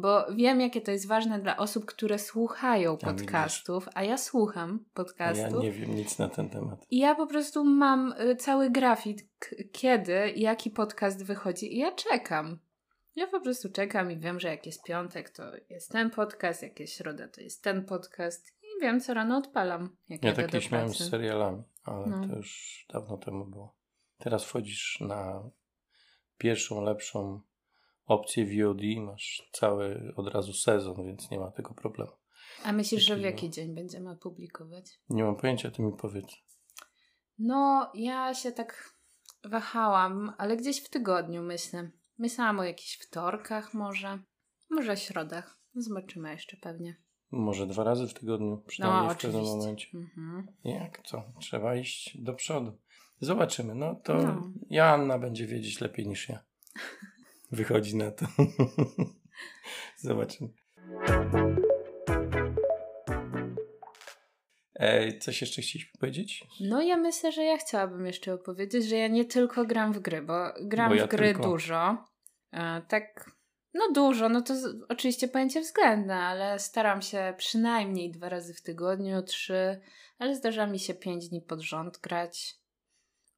bo 0.00 0.26
wiem, 0.34 0.60
jakie 0.60 0.80
to 0.80 0.90
jest 0.90 1.08
ważne 1.08 1.38
dla 1.38 1.56
osób, 1.56 1.84
które 1.86 2.18
słuchają 2.18 2.92
A 3.02 3.06
podcastów, 3.06 3.88
a 3.94 4.02
ja 4.04 4.18
słucham 4.18 4.84
podcastów. 4.94 5.54
ja 5.54 5.60
nie 5.62 5.72
wiem 5.72 5.94
nic 5.94 6.18
na 6.18 6.28
ten 6.28 6.50
temat. 6.50 6.86
I 6.90 6.98
ja 6.98 7.14
po 7.14 7.26
prostu 7.26 7.64
mam 7.64 8.12
y, 8.12 8.36
cały 8.36 8.70
grafik, 8.70 9.18
kiedy 9.72 10.32
jaki 10.36 10.70
podcast 10.70 11.24
wychodzi, 11.24 11.74
i 11.74 11.78
ja 11.78 11.92
czekam. 11.92 12.58
Ja 13.16 13.26
po 13.26 13.40
prostu 13.40 13.72
czekam 13.72 14.10
i 14.12 14.16
wiem, 14.18 14.40
że 14.40 14.48
jak 14.48 14.66
jest 14.66 14.82
piątek, 14.84 15.30
to 15.30 15.42
jest 15.70 15.90
ten 15.92 16.10
podcast, 16.10 16.62
jak 16.62 16.80
jest 16.80 16.92
środa, 16.92 17.28
to 17.28 17.40
jest 17.40 17.62
ten 17.62 17.84
podcast. 17.84 18.54
I 18.62 18.82
wiem, 18.82 19.00
co 19.00 19.14
rano 19.14 19.36
odpalam. 19.38 19.96
Jak 20.08 20.24
Ja 20.24 20.32
tak 20.32 20.46
kiedyś 20.46 20.70
miałem 20.70 20.94
z 20.94 21.10
serialami, 21.10 21.62
ale 21.84 22.06
No. 22.06 22.28
to 22.28 22.36
już 22.36 22.84
dawno 22.92 23.16
temu 23.16 23.44
było. 23.44 23.74
Teraz 24.18 24.44
wchodzisz 24.44 24.98
na 25.00 25.50
pierwszą, 26.38 26.82
lepszą 26.82 27.40
opcję 28.08 28.46
VOD, 28.46 28.80
masz 28.96 29.48
cały 29.52 30.12
od 30.16 30.28
razu 30.28 30.52
sezon, 30.52 31.06
więc 31.06 31.30
nie 31.30 31.38
ma 31.38 31.50
tego 31.50 31.74
problemu. 31.74 32.12
A 32.64 32.72
myślisz, 32.72 33.04
że 33.04 33.16
w 33.16 33.20
jaki 33.20 33.50
dzień 33.50 33.74
będziemy 33.74 34.16
publikować? 34.16 34.84
Nie 35.10 35.24
mam 35.24 35.36
pojęcia, 35.36 35.70
ty 35.70 35.82
mi 35.82 35.92
powiedz. 35.96 36.26
No, 37.38 37.90
ja 37.94 38.34
się 38.34 38.52
tak 38.52 38.94
wahałam, 39.44 40.32
ale 40.38 40.56
gdzieś 40.56 40.80
w 40.80 40.90
tygodniu 40.90 41.42
myślę. 41.42 41.90
Myślałam 42.18 42.58
o 42.58 42.64
jakichś 42.64 42.98
wtorkach 42.98 43.74
może, 43.74 44.18
może 44.70 44.96
środach. 44.96 45.58
Zobaczymy 45.74 46.30
jeszcze 46.32 46.56
pewnie. 46.56 46.96
Może 47.30 47.66
dwa 47.66 47.84
razy 47.84 48.06
w 48.06 48.14
tygodniu, 48.14 48.62
przynajmniej 48.66 49.08
No, 49.08 49.14
w 49.14 49.18
pewnym 49.18 49.44
momencie. 49.44 49.88
Mhm. 49.94 50.46
Jak 50.64 51.02
co? 51.02 51.32
Trzeba 51.40 51.76
iść 51.76 52.22
do 52.22 52.34
przodu. 52.34 52.78
Zobaczymy. 53.20 53.74
No 53.74 53.94
to 53.94 54.14
no. 54.14 54.52
Joanna 54.70 55.18
będzie 55.18 55.46
wiedzieć 55.46 55.80
lepiej 55.80 56.08
niż 56.08 56.28
ja. 56.28 56.44
Wychodzi 57.50 57.96
na 57.96 58.10
to. 58.10 58.26
Zobaczymy. 59.96 60.50
E, 64.74 65.18
coś 65.18 65.40
jeszcze 65.40 65.62
chcieliśmy 65.62 65.98
powiedzieć? 66.00 66.44
No 66.60 66.82
ja 66.82 66.96
myślę, 66.96 67.32
że 67.32 67.44
ja 67.44 67.56
chciałabym 67.56 68.06
jeszcze 68.06 68.34
opowiedzieć, 68.34 68.84
że 68.84 68.96
ja 68.96 69.08
nie 69.08 69.24
tylko 69.24 69.64
gram 69.64 69.92
w 69.92 69.98
gry, 69.98 70.22
bo 70.22 70.34
gram 70.60 70.88
bo 70.88 70.94
ja 70.94 71.06
w 71.06 71.10
gry 71.10 71.26
tylko... 71.26 71.42
dużo. 71.42 72.04
E, 72.52 72.82
tak, 72.88 73.30
no 73.74 73.92
dużo, 73.92 74.28
no 74.28 74.42
to 74.42 74.56
z, 74.56 74.76
oczywiście 74.88 75.28
pojęcie 75.28 75.60
względne, 75.60 76.14
ale 76.14 76.58
staram 76.58 77.02
się 77.02 77.34
przynajmniej 77.36 78.10
dwa 78.10 78.28
razy 78.28 78.54
w 78.54 78.62
tygodniu, 78.62 79.22
trzy, 79.22 79.80
ale 80.18 80.34
zdarza 80.34 80.66
mi 80.66 80.78
się 80.78 80.94
pięć 80.94 81.28
dni 81.28 81.42
pod 81.42 81.60
rząd 81.60 81.98
grać. 81.98 82.54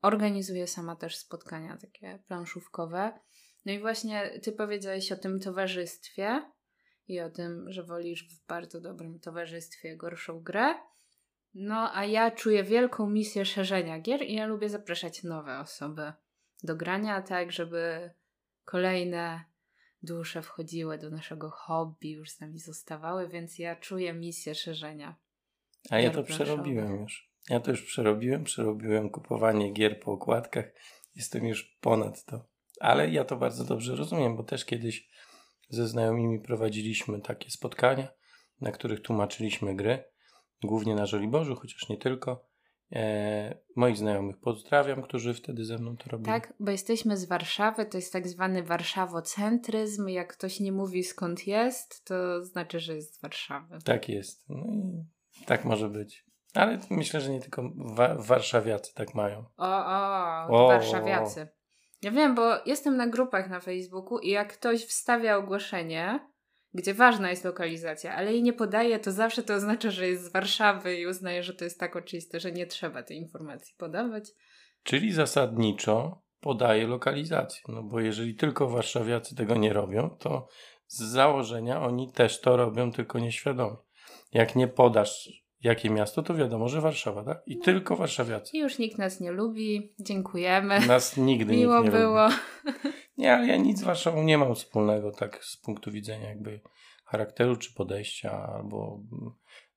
Organizuję 0.03 0.67
sama 0.67 0.97
też 0.97 1.17
spotkania 1.17 1.77
takie 1.77 2.19
planszówkowe. 2.29 3.21
No 3.65 3.73
i 3.73 3.81
właśnie 3.81 4.41
ty 4.43 4.53
powiedziałeś 4.53 5.13
o 5.13 5.17
tym 5.17 5.41
towarzystwie 5.41 6.43
i 7.09 7.21
o 7.21 7.31
tym, 7.31 7.73
że 7.73 7.83
wolisz 7.83 8.29
w 8.29 8.47
bardzo 8.47 8.81
dobrym 8.81 9.21
towarzystwie 9.21 9.97
gorszą 9.97 10.41
grę. 10.41 10.75
No, 11.55 11.91
a 11.95 12.05
ja 12.05 12.31
czuję 12.31 12.65
wielką 12.65 13.11
misję 13.11 13.45
szerzenia 13.45 14.01
gier 14.01 14.23
i 14.23 14.35
ja 14.35 14.47
lubię 14.47 14.69
zapraszać 14.69 15.23
nowe 15.23 15.59
osoby 15.59 16.13
do 16.63 16.77
grania, 16.77 17.23
tak 17.23 17.53
żeby 17.53 18.11
kolejne 18.65 19.45
dusze 20.03 20.43
wchodziły 20.43 20.99
do 20.99 21.11
naszego 21.11 21.51
hobby, 21.51 22.11
już 22.11 22.31
z 22.31 22.41
nami 22.41 22.59
zostawały, 22.59 23.29
więc 23.29 23.59
ja 23.59 23.77
czuję 23.77 24.13
misję 24.13 24.55
szerzenia. 24.55 25.17
A 25.91 26.01
ja 26.01 26.11
to 26.11 26.23
przerobiłem 26.23 27.01
już. 27.01 27.31
Ja 27.49 27.61
to 27.61 27.71
już 27.71 27.83
przerobiłem, 27.83 28.45
przerobiłem 28.45 29.11
kupowanie 29.11 29.73
gier 29.73 30.01
po 30.01 30.13
okładkach. 30.13 30.65
Jestem 31.15 31.47
już 31.47 31.77
ponad 31.81 32.25
to. 32.25 32.45
Ale 32.81 33.11
ja 33.11 33.25
to 33.25 33.37
bardzo 33.37 33.65
dobrze 33.65 33.97
rozumiem, 33.97 34.37
bo 34.37 34.43
też 34.43 34.65
kiedyś 34.65 35.09
ze 35.69 35.89
znajomymi 35.89 36.41
prowadziliśmy 36.41 37.21
takie 37.21 37.51
spotkania, 37.51 38.09
na 38.61 38.73
których 38.73 39.03
tłumaczyliśmy 39.03 39.77
gry 39.77 40.05
głównie 40.63 40.95
na 40.95 41.07
Żoliborzu, 41.07 41.57
chociaż 41.57 41.89
nie 41.89 41.99
tylko. 41.99 42.51
E, 42.93 43.59
moich 43.77 43.97
znajomych 43.97 44.41
pozdrawiam, 44.41 45.03
którzy 45.03 45.35
wtedy 45.35 45.65
ze 45.65 45.79
mną 45.79 45.97
to 45.97 46.11
robili. 46.11 46.33
Tak, 46.33 46.55
bo 46.61 46.71
jesteśmy 46.71 47.17
z 47.17 47.29
Warszawy, 47.29 47.87
to 47.87 47.99
jest 47.99 48.13
tak 48.13 48.29
zwany 48.29 48.63
warszawocentryzm. 48.63 50.09
Jak 50.09 50.37
ktoś 50.37 50.61
nie 50.61 50.73
mówi 50.73 51.05
skąd 51.05 51.47
jest, 51.47 52.05
to 52.05 52.45
znaczy, 52.45 52.81
że 52.81 52.95
jest 52.95 53.15
z 53.15 53.21
Warszawy. 53.21 53.79
Tak 53.85 54.09
jest. 54.09 54.49
No 54.49 54.65
i 54.73 55.45
tak 55.47 55.65
może 55.65 55.89
być. 55.89 56.25
Ale 56.55 56.79
myślę, 56.91 57.21
że 57.21 57.31
nie 57.31 57.41
tylko 57.41 57.63
wa 57.77 58.15
warszawiacy 58.15 58.95
tak 58.95 59.15
mają. 59.15 59.45
O, 59.57 59.87
o, 59.87 60.47
o 60.49 60.69
warszawiacy. 60.69 61.49
Ja 62.03 62.11
wiem, 62.11 62.35
bo 62.35 62.43
jestem 62.67 62.97
na 62.97 63.07
grupach 63.07 63.51
na 63.51 63.61
Facebooku 63.61 64.19
i 64.19 64.29
jak 64.29 64.53
ktoś 64.53 64.85
wstawia 64.85 65.37
ogłoszenie, 65.37 66.31
gdzie 66.75 66.95
ważna 66.95 67.31
jest 67.31 67.45
lokalizacja, 67.45 68.15
ale 68.15 68.33
jej 68.33 68.43
nie 68.43 68.53
podaje, 68.53 68.99
to 68.99 69.13
zawsze 69.13 69.43
to 69.43 69.55
oznacza, 69.55 69.91
że 69.91 70.09
jest 70.09 70.25
z 70.25 70.33
Warszawy 70.33 70.97
i 70.97 71.07
uznaje, 71.07 71.43
że 71.43 71.55
to 71.55 71.65
jest 71.65 71.81
tak 71.81 71.97
oczywiste, 71.97 72.41
że 72.41 72.53
nie 72.53 72.67
trzeba 72.67 73.03
tej 73.03 73.17
informacji 73.17 73.75
podawać. 73.79 74.25
Czyli 74.83 75.13
zasadniczo 75.13 76.23
podaje 76.41 76.87
lokalizację, 76.87 77.63
no 77.69 77.83
bo 77.83 78.01
jeżeli 78.01 78.35
tylko 78.35 78.69
warszawiacy 78.69 79.37
tego 79.37 79.57
nie 79.57 79.73
robią, 79.73 80.17
to 80.19 80.49
z 80.87 81.03
założenia 81.03 81.83
oni 81.83 82.13
też 82.13 82.41
to 82.41 82.57
robią, 82.57 82.93
tylko 82.93 83.19
nieświadomie. 83.19 83.77
Jak 84.33 84.57
nie 84.57 84.69
podasz 84.69 85.40
jakie 85.63 85.91
miasto, 85.91 86.23
to 86.23 86.35
wiadomo, 86.35 86.69
że 86.69 86.81
Warszawa, 86.81 87.25
tak? 87.25 87.43
I 87.47 87.57
no. 87.57 87.65
tylko 87.65 87.97
warszawiacy. 87.97 88.57
I 88.57 88.61
już 88.61 88.79
nikt 88.79 88.99
nas 88.99 89.21
nie 89.21 89.33
lubi. 89.33 89.95
Dziękujemy. 90.01 90.87
Nas 90.87 91.17
nigdy 91.17 91.57
Miło 91.57 91.81
nikt 91.81 91.93
nie 91.93 91.99
było. 91.99 92.25
Lubi. 92.25 92.37
Nie, 93.19 93.35
ale 93.35 93.47
ja 93.47 93.57
nic 93.57 93.79
z 93.79 93.83
Warszawą 93.83 94.23
nie 94.23 94.39
mam 94.39 94.55
wspólnego, 94.55 95.13
tak 95.13 95.45
z 95.45 95.57
punktu 95.57 95.91
widzenia 95.91 96.29
jakby 96.29 96.61
charakteru 97.05 97.57
czy 97.57 97.75
podejścia, 97.75 98.49
albo 98.55 99.03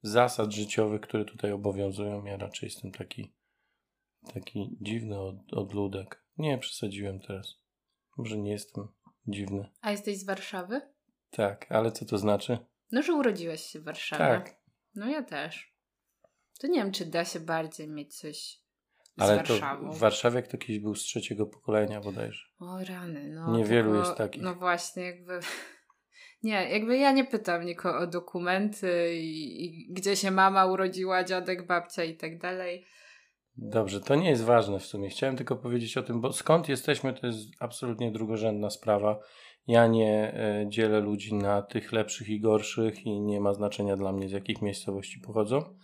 zasad 0.01 0.51
życiowych, 0.51 1.01
które 1.01 1.25
tutaj 1.25 1.51
obowiązują. 1.51 2.25
Ja 2.25 2.37
raczej 2.37 2.67
jestem 2.67 2.91
taki 2.91 3.33
taki 4.33 4.77
dziwny 4.81 5.19
od, 5.19 5.53
odludek. 5.53 6.23
Nie, 6.37 6.57
przesadziłem 6.57 7.19
teraz. 7.19 7.55
Może 8.17 8.37
nie 8.37 8.51
jestem 8.51 8.87
dziwny. 9.27 9.69
A 9.81 9.91
jesteś 9.91 10.17
z 10.17 10.25
Warszawy? 10.25 10.81
Tak, 11.29 11.71
ale 11.71 11.91
co 11.91 12.05
to 12.05 12.17
znaczy? 12.17 12.57
No, 12.91 13.01
że 13.01 13.13
urodziłeś 13.13 13.61
się 13.61 13.79
w 13.79 13.83
Warszawie. 13.83 14.23
Tak. 14.23 14.55
No 14.95 15.09
ja 15.09 15.23
też. 15.23 15.72
To 16.63 16.67
nie 16.67 16.79
wiem, 16.79 16.91
czy 16.91 17.05
da 17.05 17.25
się 17.25 17.39
bardziej 17.39 17.87
mieć 17.87 18.17
coś 18.17 18.63
ale 19.17 19.43
to 19.43 19.53
w 19.91 19.97
Warszawie 19.97 20.41
kto 20.41 20.57
kiedyś 20.57 20.79
był 20.79 20.95
z 20.95 21.01
trzeciego 21.01 21.45
pokolenia 21.45 22.01
bodajże. 22.01 22.45
O 22.59 22.83
rany, 22.83 23.29
no. 23.35 23.57
Niewielu 23.57 23.91
tylko, 23.91 24.07
jest 24.07 24.17
takich. 24.17 24.43
No 24.43 24.55
właśnie, 24.55 25.03
jakby... 25.03 25.39
Nie, 26.43 26.69
jakby 26.69 26.97
ja 26.97 27.11
nie 27.11 27.25
pytam 27.25 27.65
nikogo 27.65 27.99
o 27.99 28.07
dokumenty 28.07 29.15
i, 29.15 29.65
i 29.65 29.93
gdzie 29.93 30.15
się 30.15 30.31
mama 30.31 30.65
urodziła, 30.65 31.23
dziadek, 31.23 31.67
babcia 31.67 32.03
i 32.03 32.17
tak 32.17 32.39
dalej. 32.39 32.85
Dobrze, 33.57 34.01
to 34.01 34.15
nie 34.15 34.29
jest 34.29 34.43
ważne 34.43 34.79
w 34.79 34.85
sumie. 34.85 35.09
Chciałem 35.09 35.37
tylko 35.37 35.55
powiedzieć 35.55 35.97
o 35.97 36.03
tym, 36.03 36.21
bo 36.21 36.33
skąd 36.33 36.69
jesteśmy, 36.69 37.13
to 37.13 37.27
jest 37.27 37.39
absolutnie 37.59 38.11
drugorzędna 38.11 38.69
sprawa. 38.69 39.19
Ja 39.67 39.87
nie 39.87 40.33
e, 40.33 40.65
dzielę 40.69 40.99
ludzi 40.99 41.33
na 41.33 41.61
tych 41.61 41.91
lepszych 41.91 42.29
i 42.29 42.39
gorszych 42.39 43.05
i 43.05 43.21
nie 43.21 43.41
ma 43.41 43.53
znaczenia 43.53 43.97
dla 43.97 44.11
mnie, 44.11 44.29
z 44.29 44.31
jakich 44.31 44.61
miejscowości 44.61 45.19
pochodzą. 45.19 45.75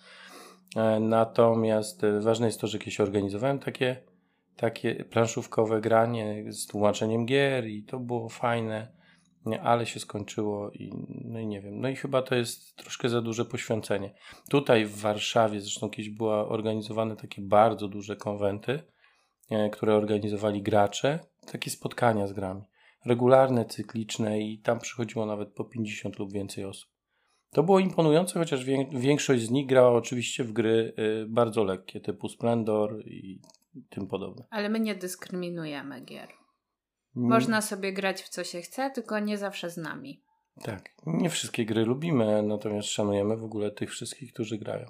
E, 0.76 1.00
natomiast 1.00 2.04
e, 2.04 2.20
ważne 2.20 2.46
jest 2.46 2.62
to, 2.62 2.68
że 2.68 2.80
kiedyś 2.80 3.00
organizowałem 3.00 3.60
takie, 3.60 4.04
takie 4.56 4.96
planszówkowe 4.96 5.82
granie 5.82 6.54
z 6.54 6.68
tłumaczeniem 6.68 7.26
gier 7.26 7.68
i 7.68 7.84
to 7.84 8.00
było 8.00 8.30
fajne, 8.30 9.00
ale 9.62 9.86
się 9.86 10.00
skończyło 10.00 10.72
i 10.72 10.92
no 11.26 11.40
i 11.40 11.48
nie 11.48 11.62
wiem. 11.62 11.82
No 11.82 11.90
i 11.90 11.96
chyba 11.96 12.22
to 12.22 12.36
jest 12.36 12.76
troszkę 12.76 13.10
za 13.10 13.22
duże 13.22 13.46
poświęcenie. 13.46 14.14
Tutaj 14.50 14.86
w 14.86 14.98
Warszawie 14.98 15.62
zresztą 15.62 15.90
kiedyś 15.90 16.10
były 16.10 16.34
organizowane 16.34 17.16
takie 17.16 17.42
bardzo 17.42 17.88
duże 17.88 18.16
konwenty, 18.16 18.84
e, 19.50 19.70
które 19.70 19.96
organizowali 19.96 20.62
gracze, 20.62 21.20
takie 21.52 21.72
spotkania 21.72 22.28
z 22.28 22.34
grami. 22.34 22.62
Regularne, 23.06 23.66
cykliczne 23.66 24.40
i 24.40 24.60
tam 24.60 24.80
przychodziło 24.80 25.26
nawet 25.26 25.54
po 25.54 25.64
50 25.64 26.20
lub 26.20 26.34
więcej 26.34 26.66
osób. 26.66 26.99
To 27.52 27.64
było 27.64 27.80
imponujące, 27.80 28.40
chociaż 28.40 28.66
większość 28.92 29.44
z 29.44 29.52
nich 29.52 29.68
grała 29.68 29.92
oczywiście 29.92 30.44
w 30.44 30.52
gry 30.52 30.94
y, 31.00 31.26
bardzo 31.30 31.64
lekkie, 31.64 32.02
typu 32.02 32.30
Splendor 32.30 33.02
i 33.06 33.42
tym 33.90 34.08
podobne. 34.08 34.46
Ale 34.50 34.70
my 34.70 34.80
nie 34.80 34.96
dyskryminujemy 34.96 36.02
gier. 36.02 36.30
Można 37.16 37.62
sobie 37.62 37.94
grać 37.94 38.22
w 38.22 38.30
co 38.30 38.44
się 38.44 38.62
chce, 38.62 38.92
tylko 38.92 39.20
nie 39.20 39.38
zawsze 39.38 39.70
z 39.70 39.78
nami. 39.78 40.24
Tak, 40.64 40.90
nie 41.06 41.30
wszystkie 41.30 41.66
gry 41.66 41.86
lubimy, 41.86 42.44
natomiast 42.44 42.88
szanujemy 42.90 43.38
w 43.38 43.44
ogóle 43.44 43.72
tych 43.72 43.92
wszystkich, 43.92 44.34
którzy 44.34 44.58
grają. 44.58 44.86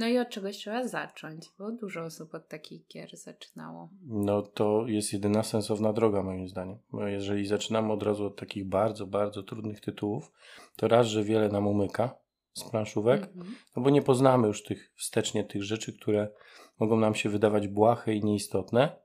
No 0.00 0.08
i 0.08 0.18
od 0.18 0.28
czegoś 0.28 0.56
trzeba 0.56 0.88
zacząć, 0.88 1.48
bo 1.58 1.72
dużo 1.72 2.04
osób 2.04 2.34
od 2.34 2.48
takich 2.48 2.86
gier 2.86 3.16
zaczynało. 3.16 3.88
No 4.06 4.42
to 4.42 4.84
jest 4.86 5.12
jedyna 5.12 5.42
sensowna 5.42 5.92
droga 5.92 6.22
moim 6.22 6.48
zdaniem. 6.48 6.78
Bo 6.92 7.06
jeżeli 7.06 7.46
zaczynamy 7.46 7.92
od 7.92 8.02
razu 8.02 8.26
od 8.26 8.36
takich 8.36 8.68
bardzo, 8.68 9.06
bardzo 9.06 9.42
trudnych 9.42 9.80
tytułów, 9.80 10.32
to 10.76 10.88
raz, 10.88 11.06
że 11.06 11.24
wiele 11.24 11.48
nam 11.48 11.66
umyka 11.66 12.18
z 12.52 12.70
planszówek, 12.70 13.22
mm 13.22 13.46
-hmm. 13.46 13.52
no 13.76 13.82
bo 13.82 13.90
nie 13.90 14.02
poznamy 14.02 14.48
już 14.48 14.64
tych 14.64 14.92
wstecznie 14.96 15.44
tych 15.44 15.62
rzeczy, 15.62 15.92
które 15.92 16.28
mogą 16.78 16.96
nam 16.96 17.14
się 17.14 17.28
wydawać 17.28 17.68
błahe 17.68 18.14
i 18.14 18.24
nieistotne, 18.24 18.96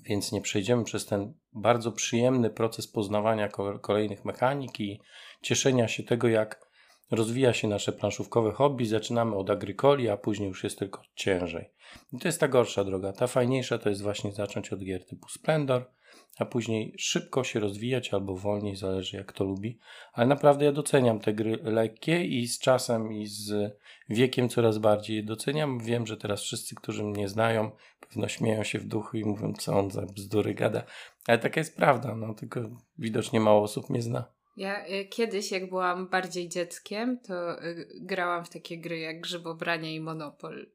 więc 0.00 0.32
nie 0.32 0.40
przejdziemy 0.40 0.84
przez 0.84 1.06
ten 1.06 1.34
bardzo 1.52 1.92
przyjemny 1.92 2.50
proces 2.50 2.88
poznawania 2.88 3.48
kolejnych 3.80 4.24
mechanik 4.24 4.80
i 4.80 5.00
cieszenia 5.42 5.88
się 5.88 6.02
tego, 6.02 6.28
jak 6.28 6.63
Rozwija 7.10 7.52
się 7.52 7.68
nasze 7.68 7.92
planszówkowe 7.92 8.52
hobby, 8.52 8.86
zaczynamy 8.86 9.36
od 9.36 9.50
agrykoli, 9.50 10.08
a 10.08 10.16
później 10.16 10.48
już 10.48 10.64
jest 10.64 10.78
tylko 10.78 11.02
ciężej. 11.14 11.70
I 12.12 12.18
to 12.18 12.28
jest 12.28 12.40
ta 12.40 12.48
gorsza 12.48 12.84
droga. 12.84 13.12
Ta 13.12 13.26
fajniejsza 13.26 13.78
to 13.78 13.88
jest 13.88 14.02
właśnie 14.02 14.32
zacząć 14.32 14.72
od 14.72 14.84
gier 14.84 15.06
typu 15.06 15.28
Splendor, 15.28 15.90
a 16.38 16.44
później 16.44 16.94
szybko 16.98 17.44
się 17.44 17.60
rozwijać 17.60 18.14
albo 18.14 18.36
wolniej, 18.36 18.76
zależy 18.76 19.16
jak 19.16 19.32
to 19.32 19.44
lubi. 19.44 19.78
Ale 20.12 20.26
naprawdę 20.26 20.64
ja 20.64 20.72
doceniam 20.72 21.20
te 21.20 21.34
gry 21.34 21.58
lekkie 21.62 22.24
i 22.24 22.48
z 22.48 22.58
czasem 22.58 23.12
i 23.12 23.26
z 23.26 23.76
wiekiem 24.08 24.48
coraz 24.48 24.78
bardziej 24.78 25.16
je 25.16 25.22
doceniam. 25.22 25.78
Wiem, 25.78 26.06
że 26.06 26.16
teraz 26.16 26.42
wszyscy, 26.42 26.74
którzy 26.74 27.04
mnie 27.04 27.28
znają, 27.28 27.70
pewno 28.00 28.28
śmieją 28.28 28.64
się 28.64 28.78
w 28.78 28.86
duchu 28.86 29.16
i 29.16 29.24
mówią, 29.24 29.52
co 29.52 29.78
on 29.78 29.90
za 29.90 30.02
bzdury 30.02 30.54
gada. 30.54 30.84
Ale 31.26 31.38
taka 31.38 31.60
jest 31.60 31.76
prawda, 31.76 32.14
no 32.14 32.34
tylko 32.34 32.60
widocznie 32.98 33.40
mało 33.40 33.62
osób 33.62 33.90
mnie 33.90 34.02
zna. 34.02 34.24
Ja 34.56 34.86
y, 34.88 35.04
kiedyś, 35.04 35.52
jak 35.52 35.68
byłam 35.68 36.08
bardziej 36.08 36.48
dzieckiem, 36.48 37.20
to 37.20 37.64
y, 37.64 37.86
grałam 38.00 38.44
w 38.44 38.50
takie 38.50 38.78
gry 38.78 38.98
jak 38.98 39.20
Grzybobranie 39.20 39.94
i 39.94 40.00
Monopol. 40.00 40.66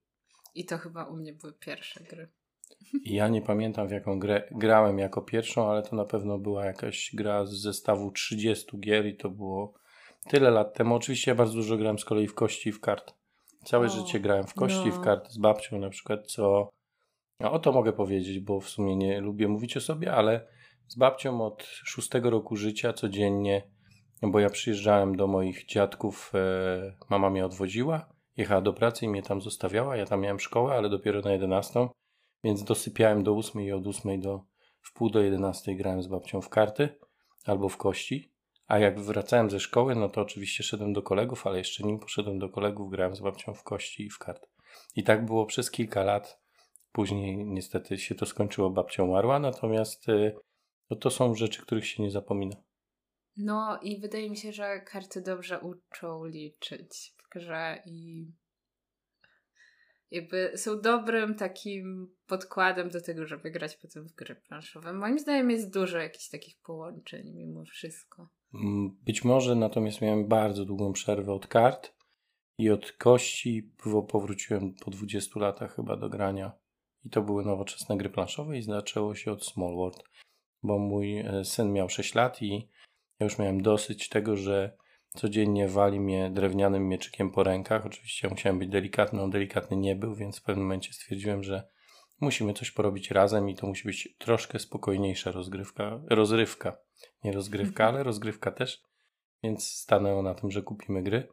I 0.55 0.65
to 0.65 0.77
chyba 0.77 1.05
u 1.05 1.15
mnie 1.15 1.33
były 1.33 1.53
pierwsze 1.53 2.03
gry. 2.03 2.27
Ja 3.05 3.27
nie 3.27 3.41
pamiętam 3.41 3.87
w 3.87 3.91
jaką 3.91 4.19
grę 4.19 4.43
grałem 4.51 4.99
jako 4.99 5.21
pierwszą, 5.21 5.69
ale 5.69 5.83
to 5.83 5.95
na 5.95 6.05
pewno 6.05 6.39
była 6.39 6.65
jakaś 6.65 7.11
gra 7.13 7.45
z 7.45 7.53
zestawu 7.53 8.11
30 8.11 8.79
gier 8.79 9.05
i 9.07 9.15
to 9.15 9.29
było 9.29 9.73
tyle 10.27 10.51
lat 10.51 10.73
temu. 10.73 10.95
Oczywiście 10.95 11.31
ja 11.31 11.35
bardzo 11.35 11.53
dużo 11.53 11.77
grałem 11.77 11.99
z 11.99 12.05
kolei 12.05 12.27
w 12.27 12.35
kości 12.35 12.69
i 12.69 12.71
w 12.71 12.79
kart. 12.79 13.13
Całe 13.65 13.87
O, 13.87 13.89
życie 13.89 14.19
grałem 14.19 14.47
w 14.47 14.53
kości, 14.53 14.85
no. 14.85 14.91
w 14.91 15.01
karty 15.01 15.31
z 15.31 15.37
babcią 15.37 15.79
na 15.79 15.89
przykład, 15.89 16.27
co... 16.27 16.69
No, 17.39 17.51
o 17.51 17.59
to 17.59 17.71
mogę 17.71 17.93
powiedzieć, 17.93 18.39
bo 18.39 18.59
w 18.59 18.69
sumie 18.69 18.95
nie 18.95 19.21
lubię 19.21 19.47
mówić 19.47 19.77
o 19.77 19.81
sobie, 19.81 20.13
ale 20.13 20.47
z 20.89 20.95
babcią 20.95 21.41
od 21.45 21.63
szóstego 21.63 22.29
roku 22.29 22.55
życia 22.55 22.93
codziennie, 22.93 23.61
bo 24.21 24.39
ja 24.39 24.49
przyjeżdżałem 24.49 25.15
do 25.15 25.27
moich 25.27 25.65
dziadków, 25.65 26.31
e, 26.35 26.95
mama 27.09 27.29
mnie 27.29 27.45
odwoziła, 27.45 28.09
jechała 28.37 28.61
do 28.61 28.73
pracy 28.73 29.05
i 29.05 29.09
mnie 29.09 29.23
tam 29.23 29.41
zostawiała, 29.41 29.97
ja 29.97 30.05
tam 30.05 30.21
miałem 30.21 30.39
szkołę, 30.39 30.73
ale 30.73 30.89
dopiero 30.89 31.21
na 31.21 31.31
11, 31.31 31.87
więc 32.43 32.63
dosypiałem 32.63 33.23
do 33.23 33.37
8 33.37 33.61
i 33.61 33.71
od 33.71 33.87
8 33.87 34.21
do 34.21 34.43
w 34.81 34.93
pół 34.93 35.09
do 35.09 35.21
11 35.21 35.75
grałem 35.75 36.03
z 36.03 36.07
babcią 36.07 36.41
w 36.41 36.49
karty 36.49 36.89
albo 37.45 37.69
w 37.69 37.77
kości. 37.77 38.33
A 38.67 38.79
jak 38.79 38.99
wracałem 38.99 39.49
ze 39.49 39.59
szkoły, 39.59 39.95
no 39.95 40.09
to 40.09 40.21
oczywiście 40.21 40.63
szedłem 40.63 40.93
do 40.93 41.01
kolegów, 41.01 41.47
ale 41.47 41.57
jeszcze 41.57 41.83
nim 41.83 41.99
poszedłem 41.99 42.39
do 42.39 42.49
kolegów, 42.49 42.91
grałem 42.91 43.15
z 43.15 43.21
babcią 43.21 43.53
w 43.53 43.63
kości 43.63 44.03
i 44.05 44.09
w 44.09 44.17
karty. 44.17 44.47
I 44.95 45.03
tak 45.03 45.25
było 45.25 45.45
przez 45.45 45.71
kilka 45.71 46.03
lat. 46.03 46.39
Później 46.91 47.45
niestety 47.45 47.97
się 47.97 48.15
to 48.15 48.25
skończyło, 48.25 48.69
babcia 48.69 49.03
umarła, 49.03 49.39
natomiast 49.39 50.09
y, 50.09 50.35
no 50.89 50.97
to 50.97 51.09
są 51.09 51.35
rzeczy, 51.35 51.61
których 51.61 51.87
się 51.87 52.03
nie 52.03 52.11
zapomina. 52.11 52.55
No 53.37 53.79
i 53.81 53.99
wydaje 53.99 54.29
mi 54.29 54.37
się, 54.37 54.51
że 54.51 54.81
karty 54.81 55.21
dobrze 55.21 55.59
uczą 55.59 56.25
liczyć 56.25 57.13
w 57.17 57.29
grze 57.33 57.83
i 57.85 58.27
jakby 60.11 60.51
są 60.55 60.81
dobrym 60.81 61.35
takim 61.35 62.15
podkładem 62.27 62.89
do 62.89 63.01
tego, 63.01 63.25
żeby 63.25 63.51
grać 63.51 63.77
potem 63.77 64.07
w 64.07 64.13
gry 64.13 64.35
planszowe. 64.35 64.93
Moim 64.93 65.19
zdaniem 65.19 65.51
jest 65.51 65.73
dużo 65.73 65.97
jakichś 65.97 66.29
takich 66.29 66.61
połączeń 66.61 67.31
mimo 67.33 67.65
wszystko. 67.65 68.29
Mm, 68.53 68.97
Być 69.01 69.23
może 69.23 69.55
natomiast 69.55 70.01
miałem 70.01 70.27
bardzo 70.27 70.65
długą 70.65 70.93
przerwę 70.93 71.33
od 71.33 71.47
kart 71.47 71.93
i 72.57 72.69
od 72.69 72.91
kości, 72.91 73.71
bo 73.85 74.03
powróciłem 74.03 74.73
po 74.73 74.91
20 74.91 75.39
latach 75.39 75.75
chyba 75.75 75.97
do 75.97 76.09
grania. 76.09 76.51
I 77.05 77.09
to 77.09 77.21
były 77.21 77.45
nowoczesne 77.45 77.97
gry 77.97 78.09
planszowe 78.09 78.57
i 78.57 78.61
zaczęło 78.61 79.15
się 79.15 79.31
od 79.31 79.45
Small 79.45 79.75
World, 79.75 80.03
bo 80.63 80.79
mój 80.79 81.19
e, 81.19 81.45
syn 81.45 81.73
miał 81.73 81.89
6 81.89 82.15
lat 82.15 82.41
i 82.41 82.69
ja 83.19 83.23
już 83.23 83.37
miałem 83.37 83.61
dosyć 83.61 84.09
tego, 84.09 84.35
że 84.35 84.77
codziennie 85.15 85.67
wali 85.67 85.99
mnie 85.99 86.29
drewnianym 86.29 86.87
mieczykiem 86.87 87.31
po 87.31 87.43
rękach. 87.43 87.85
Oczywiście 87.85 88.27
ja 88.27 88.31
musiałem 88.31 88.59
być 88.59 88.69
delikatny, 88.69 89.21
on 89.21 89.29
delikatny 89.29 89.77
nie 89.77 89.95
był, 89.95 90.15
więc 90.15 90.39
w 90.39 90.43
pewnym 90.43 90.65
momencie 90.65 90.93
stwierdziłem, 90.93 91.43
że 91.43 91.67
musimy 92.21 92.53
coś 92.53 92.71
porobić 92.71 93.11
razem 93.11 93.49
i 93.49 93.55
to 93.55 93.67
musi 93.67 93.87
być 93.87 94.15
troszkę 94.17 94.59
spokojniejsza 94.59 95.31
rozgrywka, 95.31 96.01
rozrywka. 96.09 96.77
Nie 97.23 97.31
rozgrywka, 97.31 97.87
ale 97.87 98.03
rozgrywka 98.03 98.51
też. 98.51 98.83
Więc 99.43 99.69
stanęło 99.69 100.21
na 100.21 100.33
tym, 100.33 100.51
że 100.51 100.61
kupimy 100.61 101.03
gry. 101.03 101.27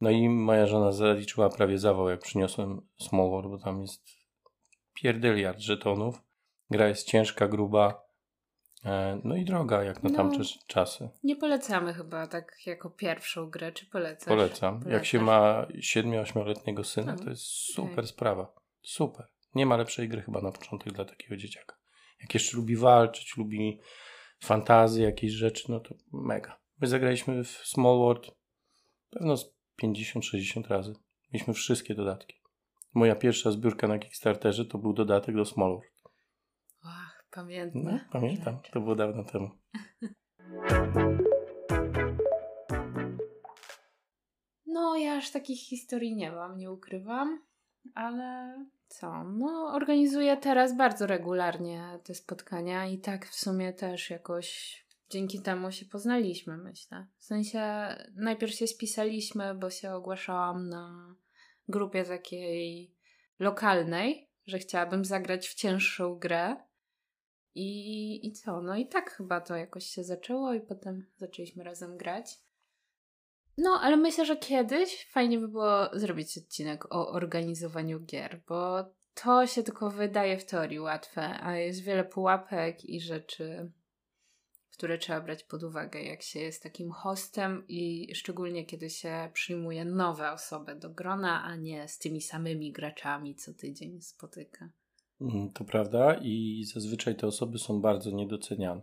No 0.00 0.10
i 0.10 0.28
moja 0.28 0.66
żona 0.66 0.92
zaliczyła 0.92 1.48
prawie 1.48 1.78
zawał, 1.78 2.08
jak 2.08 2.20
przyniosłem 2.20 2.80
Small 3.00 3.30
World, 3.30 3.50
bo 3.50 3.58
tam 3.58 3.80
jest 3.80 4.04
pierdyliard 4.94 5.58
żetonów. 5.58 6.22
Gra 6.70 6.88
jest 6.88 7.06
ciężka, 7.06 7.48
gruba, 7.48 8.07
no 9.24 9.36
i 9.36 9.44
droga, 9.44 9.82
jak 9.84 10.02
na 10.02 10.10
No. 10.10 10.16
tamte 10.16 10.38
czasy. 10.66 11.08
Nie 11.24 11.36
polecamy 11.36 11.94
chyba 11.94 12.26
tak 12.26 12.66
jako 12.66 12.90
pierwszą 12.90 13.50
grę, 13.50 13.72
czy 13.72 13.86
polecasz? 13.86 14.28
Polecam. 14.28 14.80
Jak 14.88 15.06
się 15.06 15.18
Polecasz? 15.18 15.74
ma 15.74 15.80
7-8-letniego 15.80 16.84
syna, 16.84 17.14
No, 17.18 17.24
to 17.24 17.30
jest 17.30 17.42
super 17.46 17.92
okej. 17.92 18.06
sprawa. 18.06 18.54
Super. 18.82 19.26
Nie 19.54 19.66
ma 19.66 19.76
lepszej 19.76 20.08
gry 20.08 20.22
chyba 20.22 20.40
na 20.40 20.52
początek 20.52 20.92
dla 20.92 21.04
takiego 21.04 21.36
dzieciaka. 21.36 21.76
Jak 22.20 22.34
jeszcze 22.34 22.56
lubi 22.56 22.76
walczyć, 22.76 23.36
lubi 23.36 23.80
fantazję, 24.40 25.04
jakieś 25.04 25.32
rzeczy, 25.32 25.64
no 25.68 25.80
to 25.80 25.94
mega. 26.12 26.58
My 26.80 26.86
zagraliśmy 26.86 27.44
w 27.44 27.48
Small 27.48 27.98
World 27.98 28.30
pewno 29.10 29.36
z 29.36 29.54
50-60 29.82 30.68
razy. 30.68 30.92
Mieliśmy 31.32 31.54
wszystkie 31.54 31.94
dodatki. 31.94 32.34
Moja 32.94 33.14
pierwsza 33.16 33.50
zbiórka 33.50 33.88
na 33.88 33.98
Kickstarterze 33.98 34.64
to 34.64 34.78
był 34.78 34.92
dodatek 34.92 35.36
do 35.36 35.44
Small 35.44 35.70
World. 35.70 35.87
Pamiętam. 37.30 37.82
No, 37.84 37.98
pamiętam, 38.12 38.58
to 38.72 38.80
było 38.80 38.94
dawno 38.94 39.24
temu. 39.24 39.50
No, 44.66 44.96
ja 44.96 45.14
aż 45.14 45.30
takich 45.30 45.60
historii 45.60 46.16
nie 46.16 46.32
mam, 46.32 46.58
nie 46.58 46.70
ukrywam, 46.70 47.42
ale 47.94 48.54
co? 48.88 49.24
No, 49.24 49.72
organizuję 49.74 50.36
teraz 50.36 50.76
bardzo 50.76 51.06
regularnie 51.06 51.98
te 52.04 52.14
spotkania 52.14 52.86
i 52.86 52.98
tak 52.98 53.26
w 53.26 53.34
sumie 53.34 53.72
też 53.72 54.10
jakoś 54.10 54.78
dzięki 55.10 55.42
temu 55.42 55.72
się 55.72 55.86
poznaliśmy, 55.86 56.56
myślę. 56.56 57.06
W 57.16 57.24
sensie 57.24 57.60
najpierw 58.14 58.54
się 58.54 58.66
spisaliśmy, 58.66 59.54
bo 59.54 59.70
się 59.70 59.92
ogłaszałam 59.92 60.68
na 60.68 61.14
grupie 61.68 62.04
takiej 62.04 62.94
lokalnej, 63.38 64.30
że 64.46 64.58
chciałabym 64.58 65.04
zagrać 65.04 65.48
w 65.48 65.54
cięższą 65.54 66.14
grę. 66.14 66.56
I, 67.58 68.26
I 68.26 68.32
co? 68.32 68.62
No 68.62 68.76
i 68.76 68.86
tak 68.86 69.10
chyba 69.10 69.40
to 69.40 69.56
jakoś 69.56 69.86
się 69.86 70.04
zaczęło 70.04 70.54
i 70.54 70.60
potem 70.60 71.06
zaczęliśmy 71.16 71.64
razem 71.64 71.96
grać. 71.96 72.38
No, 73.56 73.80
ale 73.82 73.96
myślę, 73.96 74.26
że 74.26 74.36
kiedyś 74.36 75.06
fajnie 75.10 75.38
by 75.38 75.48
było 75.48 75.98
zrobić 75.98 76.38
odcinek 76.38 76.94
o 76.94 77.08
organizowaniu 77.08 78.00
gier, 78.00 78.40
bo 78.48 78.84
to 79.14 79.46
się 79.46 79.62
tylko 79.62 79.90
wydaje 79.90 80.38
w 80.38 80.44
teorii 80.44 80.80
łatwe, 80.80 81.40
a 81.40 81.56
jest 81.56 81.82
wiele 81.82 82.04
pułapek 82.04 82.84
i 82.84 83.00
rzeczy, 83.00 83.72
które 84.72 84.98
trzeba 84.98 85.20
brać 85.20 85.44
pod 85.44 85.62
uwagę, 85.62 86.02
jak 86.02 86.22
się 86.22 86.40
jest 86.40 86.62
takim 86.62 86.90
hostem 86.90 87.64
i 87.68 88.14
szczególnie 88.14 88.66
kiedy 88.66 88.90
się 88.90 89.30
przyjmuje 89.32 89.84
nowe 89.84 90.32
osoby 90.32 90.74
do 90.74 90.90
grona, 90.90 91.42
a 91.44 91.56
nie 91.56 91.88
z 91.88 91.98
tymi 91.98 92.20
samymi 92.20 92.72
graczami 92.72 93.34
co 93.34 93.54
tydzień 93.54 94.02
spotyka. 94.02 94.68
Mm, 95.20 95.52
To 95.52 95.64
prawda 95.64 96.14
i 96.22 96.64
zazwyczaj 96.74 97.16
te 97.16 97.26
osoby 97.26 97.58
są 97.58 97.80
bardzo 97.80 98.10
niedoceniane. 98.10 98.82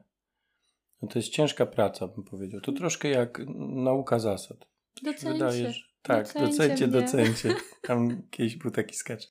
No 1.02 1.08
to 1.08 1.20
jest 1.20 1.30
ciężka 1.30 1.66
praca, 1.66 2.08
bym 2.08 2.24
powiedział. 2.24 2.62
To 2.62 2.72
troszkę 2.72 3.10
jak 3.10 3.42
nauka 3.76 4.20
zasad. 4.20 4.58
Docencie. 5.04 5.34
wydaje, 5.34 5.74
że... 5.74 5.80
Tak, 6.02 6.26
Docencie 6.26 6.48
docencie, 6.48 6.88
docencie. 6.88 7.54
Tam 7.88 8.22
kiedyś 8.32 8.56
był 8.56 8.72
taki 8.72 8.96
sketch. 8.96 9.28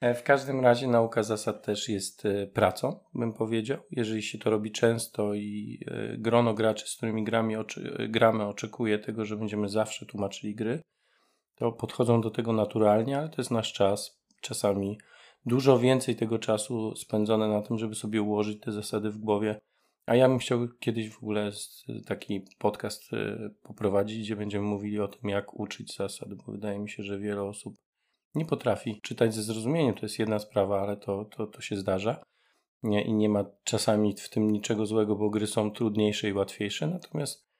E, 0.00 0.14
W 0.14 0.22
każdym 0.22 0.60
razie 0.60 0.86
nauka 0.88 1.22
zasad 1.22 1.62
też 1.64 1.88
jest 1.88 2.26
e, 2.26 2.46
pracą, 2.46 3.00
bym 3.14 3.32
powiedział. 3.32 3.78
Jeżeli 3.90 4.22
się 4.22 4.38
to 4.38 4.50
robi 4.50 4.72
często 4.72 5.34
i 5.34 5.80
e, 5.86 6.16
grono 6.18 6.54
graczy, 6.54 6.86
z 6.86 6.96
którymi 6.96 7.24
gramy, 7.24 7.58
oczy, 7.58 8.06
gramy 8.10 8.46
oczekuje 8.46 8.98
tego, 8.98 9.24
że 9.24 9.36
będziemy 9.36 9.68
zawsze 9.68 10.06
tłumaczyli 10.06 10.54
gry, 10.54 10.82
to 11.54 11.72
podchodzą 11.72 12.20
do 12.20 12.30
tego 12.30 12.52
naturalnie, 12.52 13.18
ale 13.18 13.28
to 13.28 13.34
jest 13.38 13.50
nasz 13.50 13.72
czas. 13.72 14.20
Czasami 14.40 14.98
dużo 15.46 15.78
więcej 15.78 16.16
tego 16.16 16.38
czasu 16.38 16.96
spędzone 16.96 17.48
na 17.48 17.62
tym, 17.62 17.78
żeby 17.78 17.94
sobie 17.94 18.22
ułożyć 18.22 18.60
te 18.60 18.72
zasady 18.72 19.10
w 19.10 19.18
głowie. 19.18 19.60
A 20.06 20.14
ja 20.16 20.28
bym 20.28 20.38
chciał 20.38 20.68
kiedyś 20.80 21.10
w 21.10 21.18
ogóle 21.18 21.50
taki 22.06 22.44
podcast 22.58 23.12
e, 23.12 23.50
poprowadzić, 23.62 24.18
gdzie 24.18 24.36
będziemy 24.36 24.64
mówili 24.64 25.00
o 25.00 25.08
tym, 25.08 25.30
jak 25.30 25.60
uczyć 25.60 25.96
zasad, 25.96 26.34
bo 26.34 26.52
wydaje 26.52 26.78
mi 26.78 26.90
się, 26.90 27.02
że 27.02 27.18
wiele 27.18 27.42
osób 27.42 27.74
nie 28.34 28.44
potrafi 28.44 29.00
czytać 29.02 29.34
ze 29.34 29.42
zrozumieniem. 29.42 29.94
To 29.94 30.02
jest 30.02 30.18
jedna 30.18 30.38
sprawa, 30.38 30.80
ale 30.80 30.96
to, 30.96 31.24
to, 31.24 31.46
to 31.46 31.60
się 31.60 31.76
zdarza. 31.76 32.22
Nie, 32.82 33.04
I 33.04 33.12
nie 33.12 33.28
ma 33.28 33.44
czasami 33.64 34.14
w 34.16 34.30
tym 34.30 34.50
niczego 34.50 34.86
złego, 34.86 35.16
bo 35.16 35.30
gry 35.30 35.46
są 35.46 35.70
trudniejsze 35.70 36.28
i 36.28 36.32
łatwiejsze. 36.32 36.86
Natomiast 36.86 37.50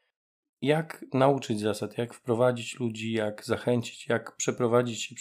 jak 0.62 1.04
nauczyć 1.12 1.60
zasad, 1.60 1.98
jak 1.98 2.14
wprowadzić 2.14 2.80
ludzi, 2.80 3.12
jak 3.12 3.44
zachęcić, 3.44 4.08
jak 4.08 4.36
przeprowadzić 4.36 5.14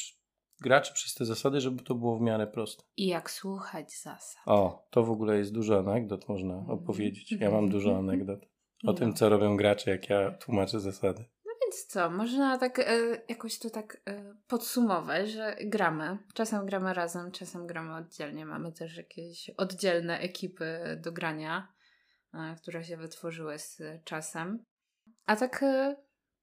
graczy 0.61 0.93
przez 0.93 1.13
te 1.13 1.25
zasady, 1.25 1.61
żeby 1.61 1.83
to 1.83 1.95
było 1.95 2.17
w 2.17 2.21
miarę 2.21 2.47
proste. 2.47 2.83
I 2.97 3.07
jak 3.07 3.31
słuchać 3.31 3.93
zasad. 4.01 4.41
O, 4.45 4.87
to 4.89 5.03
w 5.03 5.11
ogóle 5.11 5.37
jest 5.37 5.53
dużo 5.53 5.79
anegdot, 5.79 6.27
można 6.29 6.65
opowiedzieć. 6.67 7.31
Ja 7.31 7.51
mam 7.51 7.69
dużo 7.69 7.97
anegdot 7.99 8.39
o 8.43 8.47
No. 8.83 8.93
tym, 8.93 9.13
co 9.13 9.29
robią 9.29 9.57
gracze, 9.57 9.91
jak 9.91 10.09
ja 10.09 10.31
tłumaczę 10.31 10.79
zasady. 10.79 11.25
Więc 11.61 11.85
co, 11.85 12.09
można 12.09 12.57
tak 12.57 12.79
e, 12.79 12.85
jakoś 13.29 13.59
to 13.59 13.69
tak 13.69 14.01
e, 14.07 14.35
podsumować, 14.47 15.31
że 15.31 15.55
gramy. 15.65 16.17
Czasem 16.33 16.65
gramy 16.65 16.93
razem, 16.93 17.31
czasem 17.31 17.67
gramy 17.67 17.95
oddzielnie. 17.95 18.45
Mamy 18.45 18.71
też 18.71 18.97
jakieś 18.97 19.49
oddzielne 19.57 20.19
ekipy 20.19 20.99
do 21.03 21.11
grania, 21.11 21.73
e, 22.33 22.55
które 22.55 22.83
się 22.83 22.97
wytworzyły 22.97 23.59
z 23.59 23.81
czasem. 24.03 24.63
A 25.25 25.35
tak 25.35 25.63
e, 25.63 25.95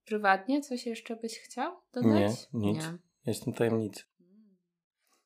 prywatnie 0.05 0.61
coś 0.61 0.87
jeszcze 0.87 1.17
byś 1.17 1.39
chciał 1.39 1.73
dodać? 1.93 2.33
Nie, 2.53 2.73
nic. 2.73 2.85
Jestem 3.27 3.53
tajemnicy. 3.53 4.03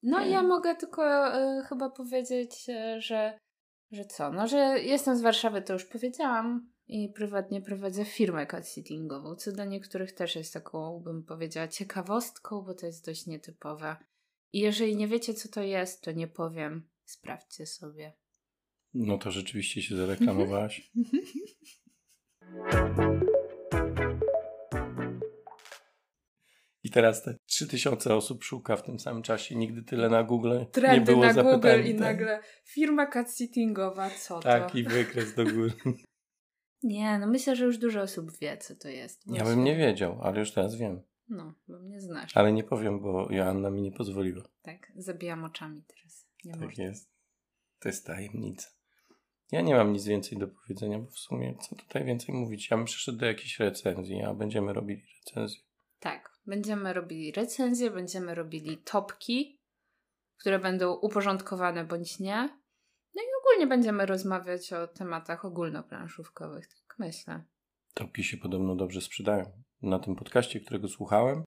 No 0.03 0.27
ja 0.27 0.43
mogę 0.43 0.77
tylko 0.77 1.35
e, 1.35 1.63
chyba 1.69 1.91
powiedzieć, 1.91 2.69
e, 2.69 3.01
że, 3.01 3.39
że 3.91 4.05
co, 4.05 4.33
no 4.33 4.49
że 4.49 4.59
jestem 4.83 5.17
z 5.17 5.21
Warszawy, 5.21 5.63
to 5.63 5.73
już 5.73 5.85
powiedziałam 5.85 6.73
i 6.87 7.09
prywatnie 7.09 7.63
prowadzę 7.63 8.05
firmę 8.05 8.47
cat-sittingową, 8.47 9.37
co 9.37 9.53
dla 9.53 9.65
niektórych 9.65 10.13
też 10.13 10.37
jest 10.37 10.55
taką, 10.55 11.01
bym 11.01 11.25
powiedziała, 11.25 11.69
ciekawostką, 11.69 12.63
bo 12.63 12.75
to 12.75 12.87
jest 12.87 13.07
dość 13.07 13.27
nietypowe. 13.27 13.97
I 14.53 14.61
jeżeli 14.61 14.97
nie 14.97 15.09
wiecie, 15.09 15.35
co 15.35 15.49
to 15.49 15.63
jest, 15.63 16.03
to 16.03 16.13
nie 16.13 16.29
powiem, 16.29 16.89
sprawdźcie 17.05 17.67
sobie. 17.67 18.13
No 18.95 19.19
to 19.19 19.31
rzeczywiście 19.31 19.83
się 19.83 19.97
zareklamowałaś. 20.07 20.91
I 26.83 26.91
teraz 26.91 27.23
te 27.23 27.35
3000 27.47 28.15
osób 28.15 28.45
szuka 28.45 28.77
w 28.77 28.83
tym 28.83 28.99
samym 28.99 29.23
czasie. 29.23 29.57
Nigdy 29.57 29.83
tyle 29.83 30.09
na 30.09 30.23
Google 30.23 30.65
Trendy 30.73 30.99
nie 30.99 31.01
było 31.01 31.25
na 31.27 31.33
zapytań. 31.33 31.53
Google 31.53 31.89
i 31.91 31.93
tak. 31.93 32.01
nagle 32.01 32.41
firma 32.65 33.07
cat-sittingowa, 33.07 34.11
co 34.11 34.35
to? 34.35 34.41
Taki 34.41 34.85
wykres 34.85 35.35
do 35.35 35.45
góry. 35.45 35.73
Nie, 36.83 37.19
no 37.19 37.27
myślę, 37.27 37.57
że 37.57 37.65
już 37.65 37.79
dużo 37.79 38.01
osób 38.01 38.39
wie, 38.41 38.59
co 38.59 38.77
to 38.77 38.89
jest. 38.89 39.23
Ja 39.27 39.45
bym 39.45 39.65
nie 39.65 39.77
wiedział, 39.77 40.23
ale 40.23 40.41
już 40.41 40.53
teraz 40.53 40.77
wiem. 40.77 41.03
No, 41.29 41.55
bo 41.69 41.79
mnie 41.79 42.01
znasz. 42.01 42.37
Ale 42.37 42.53
nie 42.53 42.65
powiem, 42.65 43.01
bo 43.01 43.33
Joanna 43.33 43.71
mi 43.71 43.83
nie 43.83 43.93
pozwoliła. 43.93 44.43
Tak, 44.63 44.93
zabijam 44.97 45.45
oczami 45.45 45.85
teraz. 45.87 46.27
Nie 46.45 46.53
Tak 46.53 46.61
można. 46.61 46.85
jest. 46.85 47.11
To 47.81 47.89
jest 47.89 48.07
tajemnica. 48.07 48.69
Ja 49.53 49.61
nie 49.61 49.75
mam 49.75 49.93
nic 49.93 50.05
więcej 50.05 50.39
do 50.39 50.49
powiedzenia, 50.49 50.99
bo 50.99 51.11
w 51.11 51.19
sumie 51.19 51.55
co 51.61 51.77
tutaj 51.77 52.05
więcej 52.05 52.35
mówić? 52.35 52.71
Ja 52.71 52.77
bym 52.77 52.87
przyszedł 52.87 53.19
do 53.19 53.27
jakiejś 53.27 53.59
recenzji, 53.59 54.23
a 54.23 54.35
będziemy 54.35 54.73
robili 54.73 55.03
recenzję. 55.27 55.61
Tak, 56.01 56.30
będziemy 56.51 56.93
robili 56.93 57.33
recenzje, 57.33 57.91
będziemy 57.91 58.35
robili 58.35 58.79
topki, 58.79 59.61
które 60.41 60.59
będą 60.59 60.93
uporządkowane 60.95 61.85
bądź 61.85 62.19
nie. 62.21 62.49
No 63.15 63.23
i 63.23 63.27
ogólnie 63.43 63.67
będziemy 63.67 64.07
rozmawiać 64.07 64.73
o 64.73 64.87
tematach 64.87 65.45
ogólnoplanszówkowych, 65.45 66.69
tak 66.69 66.99
myślę. 66.99 67.45
Topki 67.95 68.25
się 68.25 68.37
podobno 68.37 68.77
dobrze 68.77 69.01
sprzedają. 69.01 69.63
Na 69.83 69.99
tym 69.99 70.17
podcaście, 70.17 70.61
którego 70.61 70.89
słuchałem, 70.89 71.45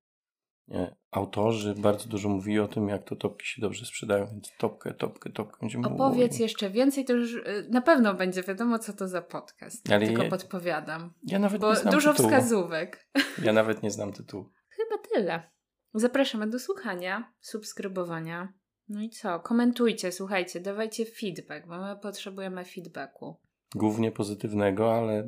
e, 0.71 0.95
autorzy 1.11 1.75
bardzo 1.77 2.09
dużo 2.09 2.29
mówili 2.29 2.59
o 2.59 2.67
tym, 2.67 2.87
jak 2.89 3.03
to 3.09 3.15
topki 3.15 3.45
się 3.47 3.61
dobrze 3.61 3.85
sprzedają, 3.85 4.25
więc 4.27 4.51
topkę, 4.57 4.93
topkę, 4.93 5.29
topkę 5.29 5.57
będziemy 5.61 5.87
Opowiedz 5.87 6.29
mówili. 6.31 6.41
jeszcze 6.43 6.69
więcej, 6.69 7.05
to 7.05 7.13
już 7.13 7.33
y, 7.33 7.67
na 7.71 7.81
pewno 7.81 8.13
będzie 8.13 8.43
wiadomo, 8.43 8.79
co 8.79 8.93
to 8.93 9.07
za 9.07 9.21
podcast. 9.21 9.91
Ale 9.91 10.07
Tylko 10.07 10.23
ja- 10.23 10.29
podpowiadam. 10.29 11.13
Ja 11.23 11.39
nawet 11.39 11.61
Bo 11.61 11.69
nie 11.69 11.75
znam 11.79 11.93
dużo 11.93 12.11
tytułu. 12.11 12.29
wskazówek. 12.29 13.09
Ja 13.43 13.53
nawet 13.53 13.83
nie 13.83 13.91
znam 13.91 14.13
tytułu. 14.13 14.51
Chyba 14.83 15.03
tyle. 15.13 15.49
Zapraszamy 15.93 16.47
do 16.47 16.59
słuchania, 16.59 17.33
subskrybowania. 17.41 18.53
No 18.89 19.01
i 19.01 19.09
co? 19.09 19.39
Komentujcie, 19.39 20.11
słuchajcie, 20.11 20.59
dawajcie 20.59 21.05
feedback, 21.05 21.67
bo 21.67 21.77
my 21.81 21.95
potrzebujemy 22.01 22.65
feedbacku. 22.65 23.35
Głównie 23.75 24.11
pozytywnego, 24.11 24.95
ale 24.95 25.27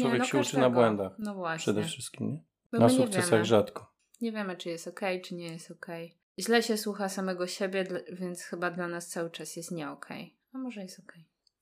człowiek 0.00 0.18
no 0.18 0.24
się 0.24 0.38
uczy 0.38 0.44
każdego. 0.52 0.60
na 0.60 0.70
błędach. 0.70 1.12
No 1.18 1.34
właśnie. 1.34 1.62
Przede 1.72 1.82
wszystkim, 1.88 2.30
nie? 2.30 2.42
Bo 2.72 2.78
Na 2.78 2.88
sukcesach 2.88 3.30
wiemy. 3.30 3.44
rzadko. 3.44 3.94
Nie 4.20 4.32
wiemy, 4.32 4.56
czy 4.56 4.68
jest 4.68 4.88
ok, 4.88 5.00
czy 5.24 5.34
nie 5.34 5.46
jest 5.46 5.70
ok. 5.70 5.86
Źle 6.38 6.62
się 6.62 6.76
słucha 6.76 7.08
samego 7.08 7.46
siebie, 7.46 7.84
więc 8.12 8.42
chyba 8.42 8.70
dla 8.70 8.88
nas 8.88 9.08
cały 9.08 9.30
czas 9.30 9.56
jest 9.56 9.70
nie 9.70 9.90
ok. 9.90 10.08
A 10.52 10.58
może 10.58 10.82
jest 10.82 10.98
ok. 11.00 11.12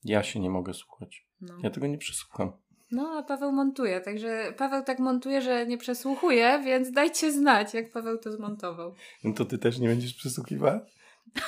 Ja 0.05 0.23
się 0.23 0.41
nie 0.41 0.51
mogę 0.51 0.75
słuchać. 0.75 1.27
No. 1.41 1.55
Ja 1.63 1.71
tego 1.71 1.87
nie 1.87 1.99
przesłucham. 1.99 2.53
No, 2.93 3.19
a 3.19 3.23
Paweł 3.23 3.53
montuje, 3.53 4.01
także 4.01 4.53
Paweł 4.57 4.85
tak 4.85 4.99
montuje, 4.99 5.43
że 5.43 5.67
nie 5.67 5.79
przesłuchuje, 5.79 6.61
więc 6.65 6.91
dajcie 6.93 7.33
znać, 7.33 7.75
jak 7.75 7.93
Paweł 7.93 8.19
to 8.19 8.33
zmontował. 8.33 8.95
No 9.25 9.35
to 9.35 9.45
ty 9.45 9.59
też 9.59 9.79
nie 9.79 9.89
będziesz 9.89 10.15
przesłuchiwać? 10.15 10.83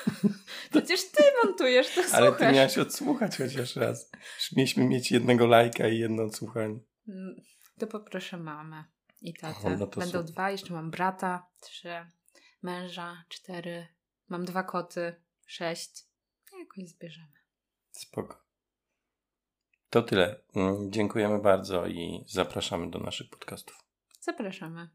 Przecież 0.70 1.04
ty 1.10 1.22
montujesz, 1.44 1.94
to 1.94 2.00
Ale 2.12 2.26
ty 2.32 2.36
słuchasz. 2.38 2.54
miałeś 2.54 2.78
odsłuchać 2.78 3.36
chociaż 3.38 3.76
raz. 3.76 4.10
Mieliśmy 4.56 4.84
mieć 4.84 5.12
jednego 5.12 5.46
lajka 5.46 5.88
i 5.88 5.98
jedno 5.98 6.22
odsłuchanie. 6.22 6.78
Mm, 7.08 7.34
To 7.78 7.86
poproszę 7.86 8.36
mamę 8.36 8.84
i 9.22 9.34
tatę. 9.34 9.66
O, 9.66 9.70
no 9.70 9.86
Będą 9.86 10.06
super. 10.06 10.24
dwa, 10.24 10.50
jeszcze 10.50 10.74
mam 10.74 10.90
brata, 10.90 11.46
trzy, 11.60 11.94
męża, 12.62 13.24
cztery, 13.28 13.86
mam 14.28 14.44
dwa 14.44 14.62
koty, 14.62 15.14
sześć. 15.46 16.04
Jakoś 16.58 16.88
zbierzemy. 16.88 17.32
Spoko. 17.92 18.42
To 19.94 20.02
tyle. 20.02 20.36
Mm, 20.56 20.92
Dziękujemy 20.92 21.38
bardzo 21.38 21.86
i 21.86 22.24
zapraszamy 22.26 22.90
do 22.90 22.98
naszych 22.98 23.30
podcastów. 23.30 23.78
Zapraszamy. 24.20 24.88